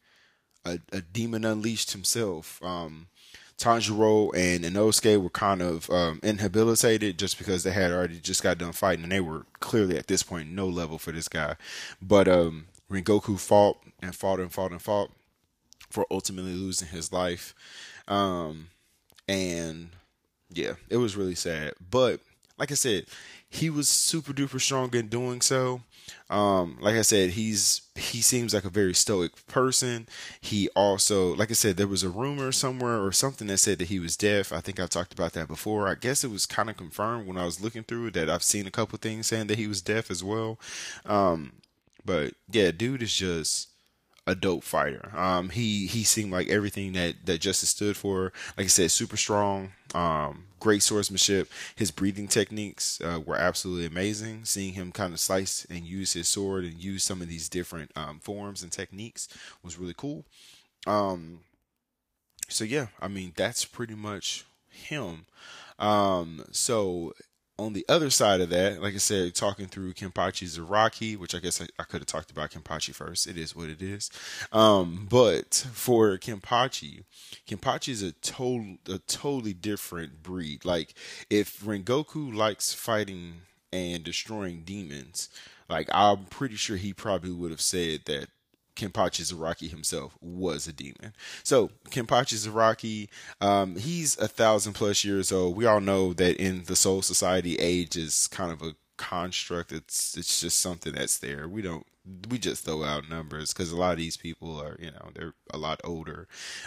a, 0.64 0.80
a 0.92 1.00
demon 1.00 1.44
unleashed 1.44 1.92
himself. 1.92 2.62
Um, 2.62 3.08
Tanjiro 3.58 4.30
and 4.36 4.64
Inosuke 4.64 5.20
were 5.20 5.30
kind 5.30 5.62
of 5.62 5.90
um, 5.90 6.20
inhabilitated 6.22 7.18
just 7.18 7.38
because 7.38 7.64
they 7.64 7.72
had 7.72 7.90
already 7.90 8.20
just 8.20 8.42
got 8.42 8.58
done 8.58 8.72
fighting 8.72 9.02
and 9.02 9.10
they 9.10 9.20
were 9.20 9.46
clearly 9.58 9.98
at 9.98 10.06
this 10.06 10.22
point 10.22 10.50
no 10.50 10.68
level 10.68 10.96
for 10.96 11.10
this 11.10 11.28
guy. 11.28 11.56
But 12.00 12.28
um, 12.28 12.66
Rengoku 12.90 13.38
fought 13.38 13.78
and 14.00 14.14
fought 14.14 14.38
and 14.38 14.52
fought 14.52 14.70
and 14.70 14.80
fought 14.80 15.10
for 15.90 16.06
ultimately 16.10 16.52
losing 16.52 16.88
his 16.88 17.12
life. 17.12 17.52
Um, 18.06 18.68
and 19.26 19.90
yeah, 20.50 20.74
it 20.88 20.96
was 20.96 21.16
really 21.16 21.34
sad. 21.34 21.74
But 21.90 22.20
like 22.58 22.70
I 22.70 22.74
said, 22.74 23.06
he 23.48 23.70
was 23.70 23.88
super 23.88 24.32
duper 24.32 24.60
strong 24.60 24.94
in 24.94 25.08
doing 25.08 25.40
so. 25.40 25.82
Um, 26.30 26.78
like 26.80 26.96
I 26.96 27.02
said, 27.02 27.30
he's 27.30 27.82
he 27.94 28.20
seems 28.20 28.54
like 28.54 28.64
a 28.64 28.70
very 28.70 28.94
stoic 28.94 29.46
person. 29.46 30.06
He 30.40 30.68
also, 30.70 31.34
like 31.34 31.50
I 31.50 31.54
said, 31.54 31.76
there 31.76 31.86
was 31.86 32.02
a 32.02 32.08
rumor 32.08 32.52
somewhere 32.52 33.02
or 33.02 33.12
something 33.12 33.46
that 33.48 33.58
said 33.58 33.78
that 33.78 33.88
he 33.88 33.98
was 33.98 34.16
deaf. 34.16 34.52
I 34.52 34.60
think 34.60 34.80
I've 34.80 34.90
talked 34.90 35.12
about 35.12 35.32
that 35.34 35.48
before. 35.48 35.88
I 35.88 35.94
guess 35.94 36.24
it 36.24 36.30
was 36.30 36.46
kind 36.46 36.70
of 36.70 36.76
confirmed 36.76 37.26
when 37.26 37.38
I 37.38 37.44
was 37.44 37.60
looking 37.60 37.84
through 37.84 38.12
that 38.12 38.30
I've 38.30 38.42
seen 38.42 38.66
a 38.66 38.70
couple 38.70 38.98
things 38.98 39.26
saying 39.26 39.48
that 39.48 39.58
he 39.58 39.66
was 39.66 39.82
deaf 39.82 40.10
as 40.10 40.24
well. 40.24 40.58
Um, 41.06 41.52
but 42.04 42.32
yeah, 42.50 42.70
dude 42.70 43.02
is 43.02 43.14
just 43.14 43.68
a 44.28 44.34
dope 44.34 44.62
fighter. 44.62 45.10
Um, 45.16 45.48
he 45.48 45.86
he 45.86 46.04
seemed 46.04 46.30
like 46.30 46.48
everything 46.48 46.92
that 46.92 47.14
that 47.24 47.40
Justice 47.40 47.70
stood 47.70 47.96
for. 47.96 48.32
Like 48.58 48.66
I 48.66 48.68
said, 48.68 48.90
super 48.90 49.16
strong, 49.16 49.72
um, 49.94 50.44
great 50.60 50.82
swordsmanship. 50.82 51.50
His 51.74 51.90
breathing 51.90 52.28
techniques 52.28 53.00
uh, 53.00 53.20
were 53.24 53.36
absolutely 53.36 53.86
amazing. 53.86 54.44
Seeing 54.44 54.74
him 54.74 54.92
kind 54.92 55.14
of 55.14 55.18
slice 55.18 55.66
and 55.70 55.86
use 55.86 56.12
his 56.12 56.28
sword 56.28 56.64
and 56.64 56.74
use 56.74 57.02
some 57.02 57.22
of 57.22 57.28
these 57.28 57.48
different 57.48 57.90
um, 57.96 58.20
forms 58.20 58.62
and 58.62 58.70
techniques 58.70 59.28
was 59.64 59.78
really 59.78 59.94
cool. 59.96 60.26
Um, 60.86 61.40
so 62.48 62.64
yeah, 62.64 62.88
I 63.00 63.08
mean 63.08 63.32
that's 63.34 63.64
pretty 63.64 63.94
much 63.94 64.44
him. 64.68 65.24
Um, 65.78 66.44
so 66.52 67.14
on 67.58 67.72
the 67.72 67.84
other 67.88 68.08
side 68.08 68.40
of 68.40 68.50
that, 68.50 68.80
like 68.80 68.94
I 68.94 68.98
said, 68.98 69.34
talking 69.34 69.66
through 69.66 69.94
Kenpachi 69.94 70.46
Zaraki, 70.46 71.16
which 71.16 71.34
I 71.34 71.40
guess 71.40 71.60
I, 71.60 71.66
I 71.78 71.82
could 71.82 72.00
have 72.00 72.06
talked 72.06 72.30
about 72.30 72.50
Kenpachi 72.50 72.94
first. 72.94 73.26
It 73.26 73.36
is 73.36 73.56
what 73.56 73.68
it 73.68 73.82
is. 73.82 74.10
Um, 74.52 75.06
but 75.10 75.66
for 75.72 76.16
Kenpachi, 76.18 77.04
Kenpachi 77.48 77.88
is 77.88 78.02
a 78.02 78.12
total 78.12 78.76
a 78.88 78.98
totally 78.98 79.54
different 79.54 80.22
breed. 80.22 80.64
Like 80.64 80.94
if 81.28 81.60
Rengoku 81.60 82.34
likes 82.34 82.72
fighting 82.72 83.42
and 83.72 84.04
destroying 84.04 84.62
demons, 84.62 85.28
like 85.68 85.88
I'm 85.92 86.26
pretty 86.26 86.56
sure 86.56 86.76
he 86.76 86.92
probably 86.92 87.32
would 87.32 87.50
have 87.50 87.60
said 87.60 88.02
that 88.06 88.28
Kenpachi 88.78 89.30
Zaraki 89.30 89.68
himself 89.68 90.16
was 90.20 90.66
a 90.68 90.72
demon. 90.72 91.12
So 91.42 91.70
Kenpachi 91.90 92.46
Zaraki, 92.46 93.08
um, 93.40 93.76
he's 93.76 94.16
a 94.18 94.28
thousand 94.28 94.74
plus 94.74 95.04
years 95.04 95.32
old. 95.32 95.56
We 95.56 95.66
all 95.66 95.80
know 95.80 96.12
that 96.14 96.36
in 96.36 96.64
the 96.64 96.76
Soul 96.76 97.02
Society, 97.02 97.56
age 97.56 97.96
is 97.96 98.28
kind 98.28 98.52
of 98.52 98.62
a 98.62 98.76
construct. 98.96 99.72
It's 99.72 100.16
it's 100.16 100.40
just 100.40 100.60
something 100.60 100.92
that's 100.94 101.18
there. 101.18 101.48
We 101.48 101.60
don't 101.60 101.86
we 102.28 102.38
just 102.38 102.64
throw 102.64 102.84
out 102.84 103.08
numbers 103.08 103.52
because 103.52 103.70
a 103.70 103.76
lot 103.76 103.92
of 103.92 103.98
these 103.98 104.16
people 104.16 104.60
are, 104.60 104.76
you 104.78 104.90
know, 104.90 105.10
they're 105.14 105.34
a 105.52 105.58
lot 105.58 105.80
older. 105.84 106.26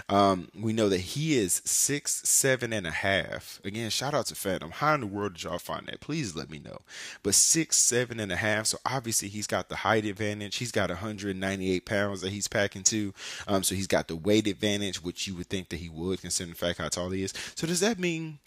Um, 0.10 0.50
we 0.60 0.74
know 0.74 0.90
that 0.90 1.00
he 1.00 1.38
is 1.38 1.62
six, 1.66 2.28
seven 2.28 2.74
and 2.74 2.86
a 2.86 2.92
half. 2.92 3.60
Again, 3.64 3.90
shout 3.90 4.14
out 4.14 4.28
to 4.28 4.34
fandom. 4.36 4.72
How 4.72 4.94
in 4.96 5.02
the 5.02 5.08
world 5.08 5.34
did 5.34 5.44
y'all 5.44 5.58
find 5.58 5.88
that? 5.88 6.02
Please 6.02 6.36
let 6.36 6.50
me 6.50 6.60
know. 6.60 6.80
But 7.24 7.36
six, 7.36 7.78
seven 7.78 8.20
and 8.20 8.32
a 8.32 8.36
half. 8.36 8.68
So 8.68 8.78
obviously 8.86 9.30
he's 9.30 9.48
got 9.48 9.70
the 9.70 9.78
height 9.78 10.06
advantage. 10.06 10.58
He's 10.58 10.72
got 10.72 10.90
198 10.90 11.86
pounds 11.86 12.22
that 12.22 12.32
he's 12.32 12.48
packing 12.48 12.84
to. 12.84 13.14
Um, 13.48 13.64
so 13.64 13.76
he's 13.76 13.88
got 13.88 14.08
the 14.08 14.16
weight 14.16 14.48
advantage, 14.48 15.04
which 15.04 15.28
you 15.28 15.36
would 15.36 15.48
think 15.48 15.70
that 15.70 15.80
he 15.80 15.90
would, 15.90 16.22
considering 16.22 16.54
the 16.54 16.58
fact 16.58 16.80
how 16.80 16.90
tall 16.90 17.10
he 17.10 17.24
is. 17.24 17.34
So 17.56 17.68
does 17.68 17.80
that 17.80 18.00
mean 18.00 18.40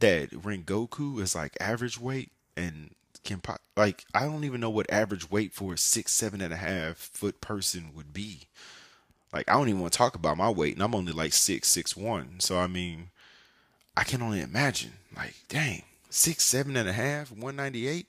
that 0.00 0.30
Rengoku 0.30 1.20
is 1.20 1.34
like 1.34 1.56
average 1.60 2.00
weight 2.00 2.30
and 2.56 2.94
can 3.24 3.40
pop 3.40 3.60
like 3.76 4.04
I 4.14 4.24
don't 4.24 4.44
even 4.44 4.60
know 4.60 4.70
what 4.70 4.90
average 4.92 5.30
weight 5.30 5.52
for 5.52 5.74
a 5.74 5.78
six, 5.78 6.12
seven 6.12 6.40
and 6.40 6.52
a 6.52 6.56
half 6.56 6.96
foot 6.96 7.40
person 7.40 7.90
would 7.94 8.12
be. 8.12 8.42
Like 9.32 9.48
I 9.48 9.54
don't 9.54 9.68
even 9.68 9.80
want 9.80 9.92
to 9.92 9.98
talk 9.98 10.14
about 10.14 10.36
my 10.36 10.50
weight, 10.50 10.74
and 10.74 10.82
I'm 10.82 10.94
only 10.94 11.12
like 11.12 11.32
six, 11.32 11.68
six 11.68 11.96
one. 11.96 12.40
So 12.40 12.58
I 12.58 12.66
mean, 12.66 13.10
I 13.96 14.04
can 14.04 14.22
only 14.22 14.40
imagine. 14.40 14.92
Like, 15.16 15.34
dang, 15.48 15.82
six, 16.08 16.44
seven 16.44 16.76
and 16.76 16.88
a 16.88 16.92
half, 16.92 17.30
one 17.30 17.56
ninety 17.56 17.86
eight. 17.86 18.06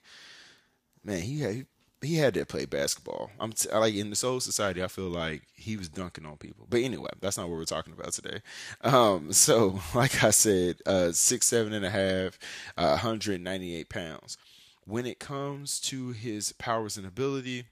Man, 1.03 1.21
he 1.21 1.41
had 1.41 1.65
he 2.01 2.15
had 2.15 2.33
to 2.33 2.45
play 2.45 2.65
basketball. 2.65 3.29
I'm 3.39 3.51
t- 3.53 3.69
like 3.71 3.93
in 3.93 4.09
the 4.09 4.15
Soul 4.15 4.39
Society. 4.39 4.83
I 4.83 4.87
feel 4.87 5.09
like 5.09 5.43
he 5.55 5.77
was 5.77 5.89
dunking 5.89 6.25
on 6.25 6.37
people. 6.37 6.65
But 6.69 6.81
anyway, 6.81 7.11
that's 7.19 7.37
not 7.37 7.47
what 7.49 7.57
we're 7.57 7.65
talking 7.65 7.93
about 7.93 8.13
today. 8.13 8.41
Um, 8.81 9.31
so 9.31 9.79
like 9.95 10.23
I 10.23 10.31
said, 10.31 10.77
uh, 10.85 11.11
six, 11.11 11.47
seven 11.47 11.73
and 11.73 11.85
a 11.85 11.89
half, 11.91 12.39
uh, 12.77 12.97
198 12.97 13.89
pounds 13.89 14.37
when 14.85 15.05
it 15.05 15.19
comes 15.19 15.79
to 15.81 16.09
his 16.11 16.53
powers 16.53 16.97
and 16.97 17.05
ability, 17.05 17.65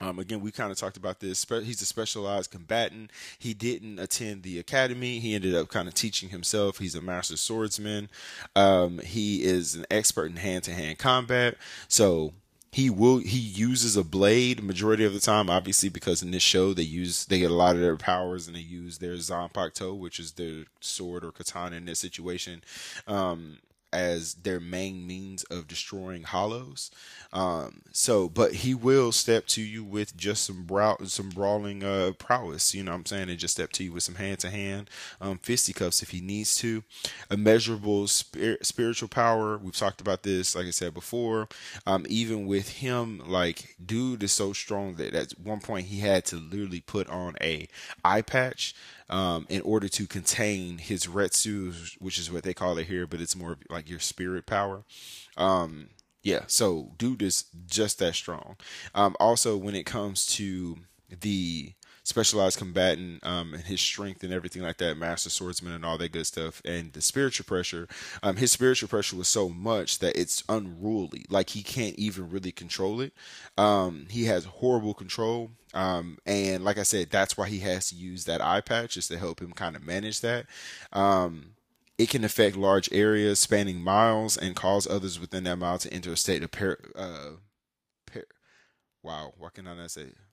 um, 0.00 0.18
again, 0.18 0.40
we 0.40 0.52
kind 0.52 0.70
of 0.70 0.78
talked 0.78 0.96
about 0.96 1.18
this. 1.18 1.44
He's 1.48 1.82
a 1.82 1.86
specialized 1.86 2.50
combatant. 2.50 3.10
He 3.38 3.52
didn't 3.52 3.98
attend 3.98 4.42
the 4.42 4.58
academy. 4.58 5.18
He 5.18 5.34
ended 5.34 5.54
up 5.54 5.68
kind 5.68 5.88
of 5.88 5.94
teaching 5.94 6.28
himself. 6.28 6.78
He's 6.78 6.94
a 6.94 7.02
master 7.02 7.36
swordsman. 7.36 8.08
Um, 8.54 9.00
he 9.00 9.42
is 9.42 9.74
an 9.74 9.86
expert 9.90 10.26
in 10.26 10.36
hand-to-hand 10.36 10.98
combat. 10.98 11.56
So 11.88 12.32
he 12.70 12.90
will 12.90 13.18
he 13.18 13.38
uses 13.38 13.96
a 13.96 14.04
blade 14.04 14.62
majority 14.62 15.04
of 15.04 15.14
the 15.14 15.20
time. 15.20 15.50
Obviously, 15.50 15.88
because 15.88 16.22
in 16.22 16.30
this 16.30 16.42
show 16.42 16.74
they 16.74 16.82
use 16.82 17.24
they 17.24 17.40
get 17.40 17.50
a 17.50 17.54
lot 17.54 17.74
of 17.74 17.80
their 17.80 17.96
powers 17.96 18.46
and 18.46 18.54
they 18.54 18.60
use 18.60 18.98
their 18.98 19.14
zanpakuto, 19.14 19.98
which 19.98 20.20
is 20.20 20.32
their 20.32 20.64
sword 20.80 21.24
or 21.24 21.32
katana 21.32 21.76
in 21.76 21.86
this 21.86 21.98
situation. 21.98 22.62
Um, 23.08 23.58
as 23.92 24.34
their 24.34 24.60
main 24.60 25.06
means 25.06 25.44
of 25.44 25.66
destroying 25.66 26.22
hollows. 26.22 26.90
Um, 27.32 27.82
so, 27.92 28.28
but 28.28 28.52
he 28.52 28.74
will 28.74 29.12
step 29.12 29.46
to 29.48 29.62
you 29.62 29.84
with 29.84 30.16
just 30.16 30.44
some 30.44 30.64
brow, 30.64 30.96
some 31.04 31.30
brawling 31.30 31.82
uh, 31.84 32.12
prowess. 32.18 32.74
You 32.74 32.84
know 32.84 32.92
what 32.92 32.98
I'm 32.98 33.06
saying? 33.06 33.28
And 33.28 33.38
just 33.38 33.54
step 33.54 33.72
to 33.72 33.84
you 33.84 33.92
with 33.92 34.02
some 34.02 34.16
hand 34.16 34.38
to 34.40 34.50
hand 34.50 34.90
um, 35.20 35.38
fisticuffs 35.38 36.02
if 36.02 36.10
he 36.10 36.20
needs 36.20 36.54
to. 36.56 36.82
Immeasurable 37.30 38.08
spir- 38.08 38.58
spiritual 38.62 39.08
power. 39.08 39.58
We've 39.58 39.76
talked 39.76 40.00
about 40.00 40.22
this, 40.22 40.54
like 40.54 40.66
I 40.66 40.70
said 40.70 40.94
before. 40.94 41.48
Um, 41.86 42.06
even 42.08 42.46
with 42.46 42.68
him, 42.68 43.22
like 43.26 43.76
dude 43.84 44.22
is 44.22 44.32
so 44.32 44.52
strong 44.52 44.94
that 44.94 45.14
at 45.14 45.32
one 45.32 45.60
point 45.60 45.86
he 45.86 46.00
had 46.00 46.24
to 46.26 46.36
literally 46.36 46.80
put 46.80 47.08
on 47.08 47.36
a 47.40 47.68
eye 48.04 48.22
patch 48.22 48.74
um, 49.10 49.46
in 49.48 49.62
order 49.62 49.88
to 49.88 50.06
contain 50.06 50.78
his 50.78 51.06
reiatsu, 51.06 51.96
which 51.98 52.18
is 52.18 52.30
what 52.30 52.42
they 52.42 52.54
call 52.54 52.78
it 52.78 52.86
here, 52.86 53.06
but 53.06 53.20
it's 53.20 53.36
more 53.36 53.56
like 53.70 53.88
your 53.88 54.00
spirit 54.00 54.46
power. 54.46 54.84
Um, 55.36 55.90
yeah, 56.22 56.42
so 56.46 56.92
dude 56.98 57.22
is 57.22 57.44
just 57.66 57.98
that 58.00 58.14
strong. 58.14 58.56
Um, 58.94 59.16
also, 59.18 59.56
when 59.56 59.74
it 59.74 59.86
comes 59.86 60.26
to 60.26 60.78
the 61.08 61.72
specialized 62.08 62.56
combatant 62.56 63.24
um, 63.24 63.52
and 63.52 63.64
his 63.64 63.82
strength 63.82 64.24
and 64.24 64.32
everything 64.32 64.62
like 64.62 64.78
that, 64.78 64.96
master 64.96 65.28
swordsman 65.28 65.74
and 65.74 65.84
all 65.84 65.98
that 65.98 66.10
good 66.12 66.26
stuff, 66.26 66.62
and 66.64 66.92
the 66.94 67.02
spiritual 67.02 67.44
pressure. 67.44 67.86
Um, 68.22 68.36
his 68.36 68.50
spiritual 68.50 68.88
pressure 68.88 69.14
was 69.14 69.28
so 69.28 69.50
much 69.50 69.98
that 69.98 70.16
it's 70.16 70.42
unruly. 70.48 71.26
Like 71.28 71.50
he 71.50 71.62
can't 71.62 71.96
even 71.96 72.30
really 72.30 72.50
control 72.50 73.02
it. 73.02 73.12
Um, 73.58 74.06
he 74.08 74.24
has 74.24 74.46
horrible 74.46 74.94
control. 74.94 75.50
Um, 75.74 76.16
and 76.24 76.64
like 76.64 76.78
I 76.78 76.82
said, 76.82 77.10
that's 77.10 77.36
why 77.36 77.46
he 77.46 77.58
has 77.58 77.90
to 77.90 77.94
use 77.94 78.24
that 78.24 78.40
eye 78.40 78.62
patch 78.62 78.94
just 78.94 79.10
to 79.10 79.18
help 79.18 79.40
him 79.40 79.52
kind 79.52 79.76
of 79.76 79.84
manage 79.84 80.22
that. 80.22 80.46
Um, 80.94 81.56
it 81.98 82.08
can 82.08 82.24
affect 82.24 82.56
large 82.56 82.90
areas 82.90 83.38
spanning 83.38 83.82
miles 83.82 84.38
and 84.38 84.56
cause 84.56 84.86
others 84.86 85.20
within 85.20 85.44
that 85.44 85.56
mile 85.56 85.78
to 85.78 85.92
enter 85.92 86.12
a 86.12 86.16
state 86.16 86.42
of 86.42 86.52
par. 86.52 86.78
Uh, 86.96 87.32
wow, 89.02 89.34
why 89.36 89.50
can 89.52 89.66
I 89.66 89.76
not 89.76 89.90
say? 89.90 90.04
Par- 90.04 90.27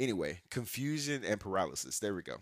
Anyway, 0.00 0.40
confusion 0.48 1.22
and 1.22 1.38
paralysis. 1.38 1.98
There 1.98 2.14
we 2.14 2.22
go. 2.22 2.36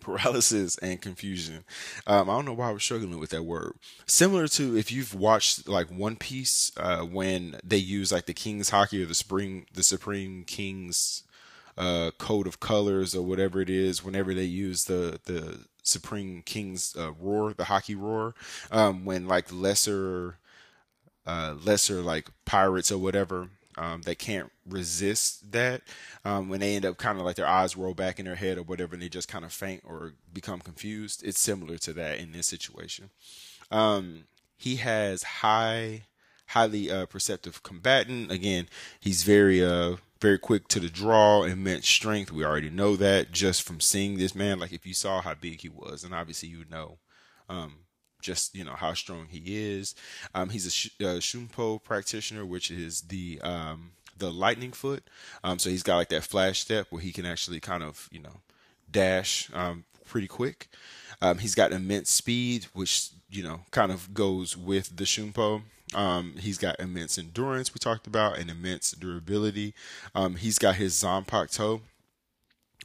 Paralysis 0.00 0.76
and 0.78 1.00
confusion. 1.00 1.64
Um, 2.04 2.28
I 2.28 2.34
don't 2.34 2.44
know 2.44 2.52
why 2.52 2.68
I 2.68 2.72
was 2.72 2.82
struggling 2.82 3.20
with 3.20 3.30
that 3.30 3.44
word. 3.44 3.74
Similar 4.06 4.48
to 4.48 4.76
if 4.76 4.90
you've 4.90 5.14
watched 5.14 5.68
like 5.68 5.88
One 5.88 6.16
Piece, 6.16 6.72
uh, 6.76 7.02
when 7.02 7.60
they 7.62 7.76
use 7.76 8.10
like 8.10 8.26
the 8.26 8.34
King's 8.34 8.70
Haki 8.70 9.02
or 9.02 9.06
the 9.06 9.14
Supreme, 9.14 9.66
the 9.72 9.84
Supreme 9.84 10.42
King's 10.42 11.22
uh, 11.78 12.10
code 12.18 12.48
of 12.48 12.58
colors 12.58 13.14
or 13.14 13.22
whatever 13.22 13.60
it 13.60 13.70
is 13.70 14.04
whenever 14.04 14.34
they 14.34 14.44
use 14.44 14.86
the 14.86 15.20
the 15.26 15.60
Supreme 15.84 16.42
King's 16.42 16.96
uh, 16.98 17.12
roar, 17.12 17.54
the 17.54 17.64
Haki 17.64 17.96
roar, 17.96 18.34
um, 18.72 19.04
when 19.04 19.28
like 19.28 19.52
lesser 19.52 20.38
uh, 21.24 21.54
lesser 21.64 22.02
like 22.02 22.28
pirates 22.44 22.90
or 22.90 22.98
whatever 22.98 23.48
um, 23.76 24.02
that 24.02 24.18
can't 24.18 24.50
resist 24.68 25.52
that 25.52 25.82
um, 26.24 26.48
when 26.48 26.60
they 26.60 26.76
end 26.76 26.84
up 26.84 26.96
kind 26.96 27.18
of 27.18 27.24
like 27.24 27.36
their 27.36 27.46
eyes 27.46 27.76
roll 27.76 27.94
back 27.94 28.18
in 28.18 28.24
their 28.24 28.34
head 28.34 28.58
or 28.58 28.62
whatever 28.62 28.94
and 28.94 29.02
they 29.02 29.08
just 29.08 29.28
kind 29.28 29.44
of 29.44 29.52
faint 29.52 29.82
or 29.86 30.14
become 30.32 30.60
confused 30.60 31.22
it's 31.24 31.40
similar 31.40 31.76
to 31.78 31.92
that 31.92 32.18
in 32.18 32.32
this 32.32 32.46
situation 32.46 33.10
um, 33.70 34.24
he 34.56 34.76
has 34.76 35.22
high 35.22 36.02
highly 36.48 36.90
uh, 36.90 37.06
perceptive 37.06 37.62
combatant 37.62 38.30
again 38.30 38.68
he's 39.00 39.22
very 39.22 39.64
uh, 39.64 39.96
very 40.24 40.38
quick 40.38 40.68
to 40.68 40.80
the 40.80 40.88
draw, 40.88 41.42
and 41.42 41.52
immense 41.52 41.86
strength. 41.86 42.32
We 42.32 42.46
already 42.46 42.70
know 42.70 42.96
that 42.96 43.30
just 43.30 43.62
from 43.62 43.78
seeing 43.78 44.16
this 44.16 44.34
man. 44.34 44.58
Like 44.58 44.72
if 44.72 44.86
you 44.86 44.94
saw 44.94 45.20
how 45.20 45.34
big 45.34 45.60
he 45.60 45.68
was, 45.68 46.02
and 46.02 46.14
obviously 46.14 46.48
you 46.48 46.64
know, 46.70 46.96
um, 47.50 47.83
just 48.24 48.54
you 48.54 48.64
know 48.64 48.72
how 48.72 48.94
strong 48.94 49.26
he 49.28 49.42
is. 49.46 49.94
Um, 50.34 50.48
he's 50.48 50.66
a 50.66 50.70
sh- 50.70 50.90
uh, 51.00 51.20
Shunpo 51.20 51.82
practitioner, 51.82 52.44
which 52.44 52.70
is 52.70 53.02
the 53.02 53.40
um, 53.42 53.92
the 54.16 54.32
lightning 54.32 54.72
foot. 54.72 55.04
Um, 55.44 55.58
so 55.58 55.70
he's 55.70 55.82
got 55.82 55.96
like 55.96 56.08
that 56.08 56.24
flash 56.24 56.60
step 56.60 56.86
where 56.90 57.02
he 57.02 57.12
can 57.12 57.26
actually 57.26 57.60
kind 57.60 57.82
of 57.82 58.08
you 58.10 58.20
know 58.20 58.40
dash 58.90 59.50
um, 59.54 59.84
pretty 60.06 60.26
quick. 60.26 60.68
Um, 61.22 61.38
he's 61.38 61.54
got 61.54 61.72
immense 61.72 62.10
speed, 62.10 62.66
which 62.72 63.10
you 63.30 63.42
know 63.42 63.60
kind 63.70 63.92
of 63.92 64.14
goes 64.14 64.56
with 64.56 64.96
the 64.96 65.04
Shunpo. 65.04 65.62
Um, 65.94 66.34
he's 66.40 66.58
got 66.58 66.80
immense 66.80 67.18
endurance, 67.18 67.72
we 67.72 67.78
talked 67.78 68.08
about, 68.08 68.38
and 68.38 68.50
immense 68.50 68.90
durability. 68.92 69.74
He's 70.38 70.58
got 70.58 70.74
his 70.74 70.94
Zanpakuto, 70.94 71.82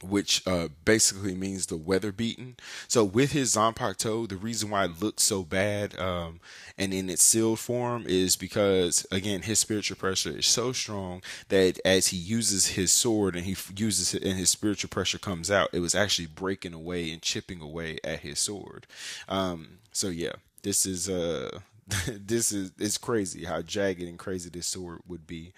which 0.02 0.46
uh, 0.46 0.68
basically 0.84 1.34
means 1.34 1.66
the 1.66 1.76
weather 1.76 2.12
beaten. 2.12 2.56
So 2.88 3.04
with 3.04 3.32
his 3.32 3.54
Zanpakuto, 3.54 4.28
the 4.28 4.36
reason 4.36 4.70
why 4.70 4.84
it 4.84 5.00
looks 5.00 5.22
so 5.22 5.42
bad 5.42 5.98
um, 5.98 6.40
and 6.78 6.92
in 6.92 7.10
its 7.10 7.22
sealed 7.22 7.58
form 7.58 8.04
is 8.06 8.36
because 8.36 9.06
again 9.10 9.42
his 9.42 9.58
spiritual 9.58 9.96
pressure 9.96 10.38
is 10.38 10.46
so 10.46 10.72
strong 10.72 11.22
that 11.48 11.78
as 11.84 12.08
he 12.08 12.16
uses 12.16 12.68
his 12.68 12.92
sword 12.92 13.36
and 13.36 13.44
he 13.44 13.56
uses 13.76 14.14
it 14.14 14.22
and 14.22 14.38
his 14.38 14.50
spiritual 14.50 14.88
pressure 14.88 15.18
comes 15.18 15.50
out, 15.50 15.70
it 15.72 15.80
was 15.80 15.94
actually 15.94 16.26
breaking 16.26 16.74
away 16.74 17.10
and 17.10 17.22
chipping 17.22 17.60
away 17.60 17.98
at 18.04 18.20
his 18.20 18.38
sword. 18.38 18.86
Um, 19.28 19.78
so 19.92 20.08
yeah, 20.08 20.32
this 20.62 20.86
is 20.86 21.08
uh 21.08 21.58
this 22.08 22.52
is 22.52 22.72
it's 22.78 22.98
crazy 22.98 23.44
how 23.44 23.62
jagged 23.62 24.02
and 24.02 24.18
crazy 24.18 24.50
this 24.50 24.66
sword 24.66 25.00
would 25.06 25.26
be. 25.26 25.52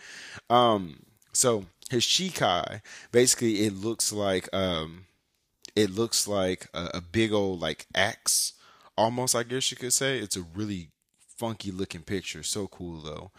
Um, 0.51 1.01
so 1.33 1.67
his 1.93 2.05
Shikai, 2.05 2.81
basically, 3.13 3.67
it 3.67 3.75
looks 3.75 4.13
like 4.13 4.53
um, 4.55 5.05
it 5.77 5.91
looks 5.91 6.27
like 6.27 6.67
a, 6.75 6.91
a 6.95 7.01
big 7.01 7.33
old 7.33 7.61
like 7.61 7.87
axe, 7.95 8.55
almost. 8.97 9.37
I 9.37 9.43
guess 9.43 9.71
you 9.71 9.77
could 9.77 9.93
say 9.93 10.19
it's 10.19 10.37
a 10.37 10.43
really 10.43 10.89
funky 11.37 11.71
looking 11.71 12.03
picture. 12.03 12.43
So 12.43 12.67
cool 12.67 13.01
though. 13.01 13.31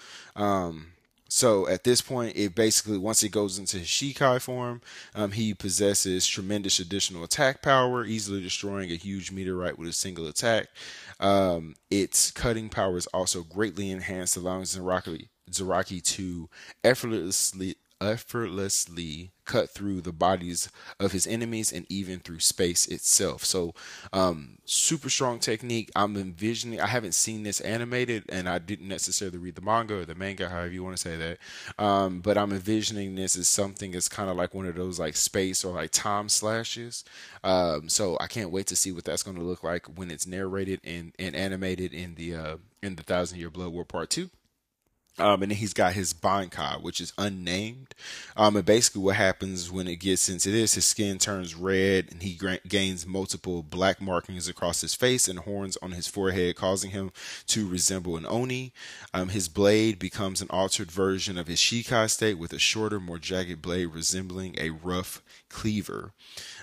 Um, 0.41 0.93
so 1.27 1.67
at 1.67 1.83
this 1.83 1.99
point, 1.99 2.37
it 2.37 2.53
basically 2.53 2.99
once 2.99 3.23
it 3.23 3.29
goes 3.29 3.57
into 3.57 3.79
his 3.79 3.87
Shikai 3.87 4.39
form, 4.39 4.81
um, 5.15 5.31
he 5.31 5.55
possesses 5.55 6.27
tremendous 6.27 6.79
additional 6.79 7.23
attack 7.23 7.63
power, 7.63 8.05
easily 8.05 8.39
destroying 8.39 8.91
a 8.91 8.95
huge 8.95 9.31
meteorite 9.31 9.79
with 9.79 9.89
a 9.89 9.93
single 9.93 10.27
attack. 10.27 10.67
Um, 11.19 11.73
its 11.89 12.29
cutting 12.29 12.69
power 12.69 12.97
is 12.97 13.07
also 13.07 13.41
greatly 13.41 13.89
enhanced, 13.89 14.37
allowing 14.37 14.63
Zaraki, 14.63 15.29
Zaraki 15.49 16.03
to 16.03 16.49
effortlessly 16.83 17.77
effortlessly 18.03 19.31
cut 19.45 19.69
through 19.69 20.01
the 20.01 20.11
bodies 20.11 20.69
of 20.99 21.11
his 21.11 21.27
enemies 21.27 21.71
and 21.71 21.85
even 21.89 22.19
through 22.19 22.39
space 22.39 22.87
itself. 22.87 23.43
So, 23.43 23.73
um, 24.11 24.57
super 24.65 25.09
strong 25.09 25.39
technique. 25.39 25.91
I'm 25.95 26.15
envisioning, 26.15 26.79
I 26.79 26.87
haven't 26.87 27.13
seen 27.13 27.43
this 27.43 27.59
animated 27.61 28.25
and 28.29 28.47
I 28.47 28.59
didn't 28.59 28.87
necessarily 28.87 29.37
read 29.37 29.55
the 29.55 29.61
manga 29.61 29.99
or 29.99 30.05
the 30.05 30.15
manga, 30.15 30.49
however 30.49 30.71
you 30.71 30.83
want 30.83 30.97
to 30.97 31.01
say 31.01 31.17
that. 31.17 31.37
Um, 31.83 32.21
but 32.21 32.37
I'm 32.37 32.51
envisioning 32.51 33.15
this 33.15 33.35
as 33.35 33.47
something 33.47 33.91
that's 33.91 34.07
kind 34.07 34.29
of 34.29 34.37
like 34.37 34.53
one 34.53 34.65
of 34.65 34.75
those 34.75 34.99
like 34.99 35.15
space 35.15 35.65
or 35.65 35.73
like 35.73 35.91
time 35.91 36.29
slashes. 36.29 37.03
Um, 37.43 37.89
so 37.89 38.17
I 38.19 38.27
can't 38.27 38.51
wait 38.51 38.67
to 38.67 38.75
see 38.75 38.91
what 38.91 39.03
that's 39.03 39.23
going 39.23 39.37
to 39.37 39.43
look 39.43 39.63
like 39.63 39.85
when 39.97 40.11
it's 40.11 40.27
narrated 40.27 40.79
and, 40.83 41.13
and 41.19 41.35
animated 41.35 41.93
in 41.93 42.15
the, 42.15 42.35
uh, 42.35 42.57
in 42.81 42.95
the 42.95 43.03
Thousand 43.03 43.39
Year 43.39 43.49
Blood 43.49 43.73
War 43.73 43.85
Part 43.85 44.09
2. 44.09 44.29
Um, 45.19 45.43
and 45.43 45.51
then 45.51 45.59
he's 45.59 45.73
got 45.73 45.93
his 45.93 46.11
Bankai, 46.11 46.81
which 46.81 46.99
is 46.99 47.13
unnamed. 47.19 47.93
Um, 48.35 48.55
and 48.55 48.65
basically, 48.65 49.03
what 49.03 49.15
happens 49.15 49.71
when 49.71 49.87
it 49.87 49.97
gets 49.97 50.27
into 50.27 50.49
this, 50.49 50.73
his 50.73 50.85
skin 50.85 51.19
turns 51.19 51.53
red, 51.53 52.07
and 52.11 52.23
he 52.23 52.33
gra- 52.33 52.59
gains 52.67 53.05
multiple 53.05 53.61
black 53.61 54.01
markings 54.01 54.47
across 54.47 54.81
his 54.81 54.95
face 54.95 55.27
and 55.27 55.39
horns 55.39 55.77
on 55.83 55.91
his 55.91 56.07
forehead, 56.07 56.55
causing 56.55 56.91
him 56.91 57.11
to 57.47 57.67
resemble 57.67 58.17
an 58.17 58.25
Oni. 58.27 58.73
Um, 59.13 59.29
his 59.29 59.47
blade 59.49 59.99
becomes 59.99 60.41
an 60.41 60.47
altered 60.49 60.89
version 60.89 61.37
of 61.37 61.45
his 61.45 61.59
Shikai 61.59 62.09
state, 62.09 62.39
with 62.39 62.51
a 62.51 62.59
shorter, 62.59 62.99
more 62.99 63.19
jagged 63.19 63.61
blade 63.61 63.87
resembling 63.87 64.55
a 64.57 64.71
rough 64.71 65.21
cleaver. 65.53 66.11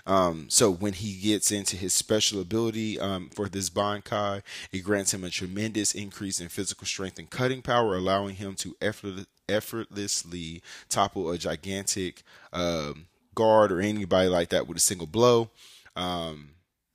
Um, 0.06 0.46
so 0.50 0.70
when 0.70 0.94
he 0.94 1.14
gets 1.14 1.52
into 1.52 1.76
his 1.76 1.94
special 1.94 2.40
ability 2.40 2.98
um, 2.98 3.30
for 3.34 3.48
this 3.48 3.70
Bankai, 3.70 4.42
it 4.72 4.80
grants 4.80 5.14
him 5.14 5.24
a 5.24 5.30
tremendous 5.30 5.94
increase 5.94 6.40
in 6.40 6.48
physical 6.48 6.86
strength 6.86 7.18
and 7.18 7.30
cutting 7.30 7.62
power, 7.62 7.96
allowing 7.96 8.34
him 8.34 8.54
to 8.56 8.76
effort- 8.82 9.26
effortlessly 9.48 10.62
topple 10.88 11.30
a 11.30 11.38
gigantic 11.38 12.22
um, 12.52 13.06
guard 13.34 13.70
or 13.70 13.80
anybody 13.80 14.28
like 14.28 14.48
that 14.48 14.66
with 14.66 14.76
a 14.76 14.80
single 14.80 15.06
blow. 15.06 15.50
Um, 15.94 16.50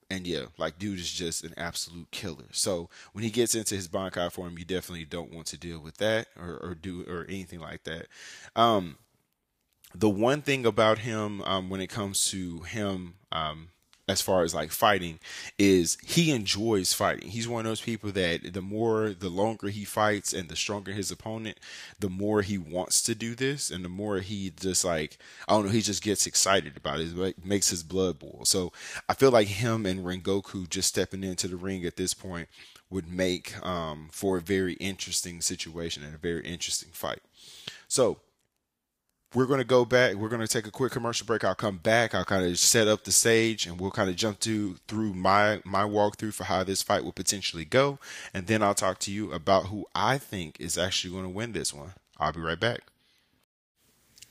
and 0.10 0.28
yeah, 0.28 0.46
like 0.58 0.78
dude 0.78 1.00
is 1.00 1.12
just 1.12 1.44
an 1.44 1.54
absolute 1.58 2.12
killer. 2.12 2.46
So 2.52 2.90
when 3.14 3.24
he 3.24 3.30
gets 3.30 3.56
into 3.56 3.76
his 3.76 3.88
Bankai 3.88 4.32
form, 4.32 4.58
you 4.58 4.66
definitely 4.66 5.06
don't 5.06 5.34
want 5.34 5.48
to 5.48 5.58
deal 5.58 5.80
with 5.80 5.98
that 5.98 6.28
or, 6.40 6.58
or 6.62 6.76
do 6.76 7.06
or 7.08 7.26
anything 7.28 7.60
like 7.60 7.84
that. 7.86 8.08
The 9.98 10.10
one 10.10 10.42
thing 10.42 10.66
about 10.66 11.00
him 11.00 11.42
um, 11.44 11.70
when 11.70 11.82
it 11.82 11.88
comes 11.88 12.30
to 12.32 12.60
him 12.62 13.16
um, 13.32 13.70
as 14.08 14.22
far 14.22 14.44
as 14.44 14.54
like 14.54 14.72
fighting 14.72 15.20
is 15.58 15.98
he 16.04 16.32
enjoys 16.32 16.94
fighting. 16.94 17.30
He's 17.30 17.48
one 17.48 17.66
of 17.66 17.72
those 17.72 17.82
people 17.82 18.12
that 18.12 18.54
the 18.54 18.62
more 18.62 19.10
the 19.18 19.30
longer 19.30 19.70
he 19.70 19.84
fights 19.84 20.34
and 20.34 20.48
the 20.48 20.56
stronger 20.56 20.92
his 20.92 21.12
opponent 21.12 21.60
the 22.00 22.10
more 22.10 22.42
he 22.42 22.58
wants 22.58 23.02
to 23.04 23.16
do 23.16 23.34
this 23.34 23.72
and 23.72 23.84
the 23.84 23.90
more 23.90 24.20
he 24.20 24.52
just 24.52 24.86
like 24.86 25.18
i 25.48 25.54
don't 25.54 25.66
know 25.66 25.72
he 25.72 25.82
just 25.82 26.04
gets 26.04 26.28
excited 26.28 26.78
about 26.78 27.00
it 27.00 27.18
it 27.18 27.46
makes 27.46 27.70
his 27.70 27.84
blood 27.84 28.20
boil. 28.20 28.42
So 28.46 28.72
i 29.10 29.14
feel 29.14 29.32
like 29.32 29.48
him 29.48 29.86
and 29.86 30.06
rengoku 30.06 30.70
just 30.70 30.90
stepping 30.90 31.24
into 31.24 31.48
the 31.48 31.56
ring 31.56 31.84
at 31.86 31.98
this 31.98 32.14
point 32.14 32.48
would 32.90 33.12
make 33.12 33.56
um, 33.66 34.10
for 34.12 34.38
a 34.38 34.42
very 34.42 34.74
interesting 34.74 35.42
situation 35.42 36.04
and 36.04 36.14
a 36.14 36.20
very 36.20 36.46
interesting 36.46 36.90
fight. 36.92 37.20
So 37.88 38.20
we're 39.36 39.46
going 39.46 39.60
to 39.60 39.66
go 39.66 39.84
back. 39.84 40.16
We're 40.16 40.30
going 40.30 40.42
to 40.42 40.48
take 40.48 40.66
a 40.66 40.72
quick 40.72 40.94
commercial 40.94 41.28
break. 41.28 41.44
I'll 41.44 41.54
come 41.54 41.78
back. 41.78 42.16
I'll 42.16 42.26
kind 42.26 42.46
of 42.46 42.58
set 42.58 42.88
up 42.88 43.04
the 43.04 43.12
stage, 43.12 43.68
and 43.68 43.80
we'll 43.80 43.92
kind 43.92 44.10
of 44.10 44.16
jump 44.16 44.40
to 44.42 44.76
through 44.88 45.14
my 45.14 45.62
my 45.66 45.84
walkthrough 45.84 46.34
for 46.34 46.46
how 46.46 46.64
this 46.64 46.82
fight 46.82 47.04
will 47.04 47.12
potentially 47.12 47.66
go, 47.66 48.00
and 48.34 48.48
then 48.48 48.64
I'll 48.64 48.74
talk 48.74 49.00
to 49.00 49.12
you 49.12 49.32
about 49.32 49.68
who 49.68 49.86
I 49.94 50.18
think 50.18 50.60
is 50.60 50.78
actually 50.78 51.12
going 51.12 51.26
to 51.26 51.30
win 51.30 51.52
this 51.52 51.74
one. 51.74 51.94
I'll 52.18 52.32
be 52.32 52.40
right 52.40 52.60
back. 52.60 52.80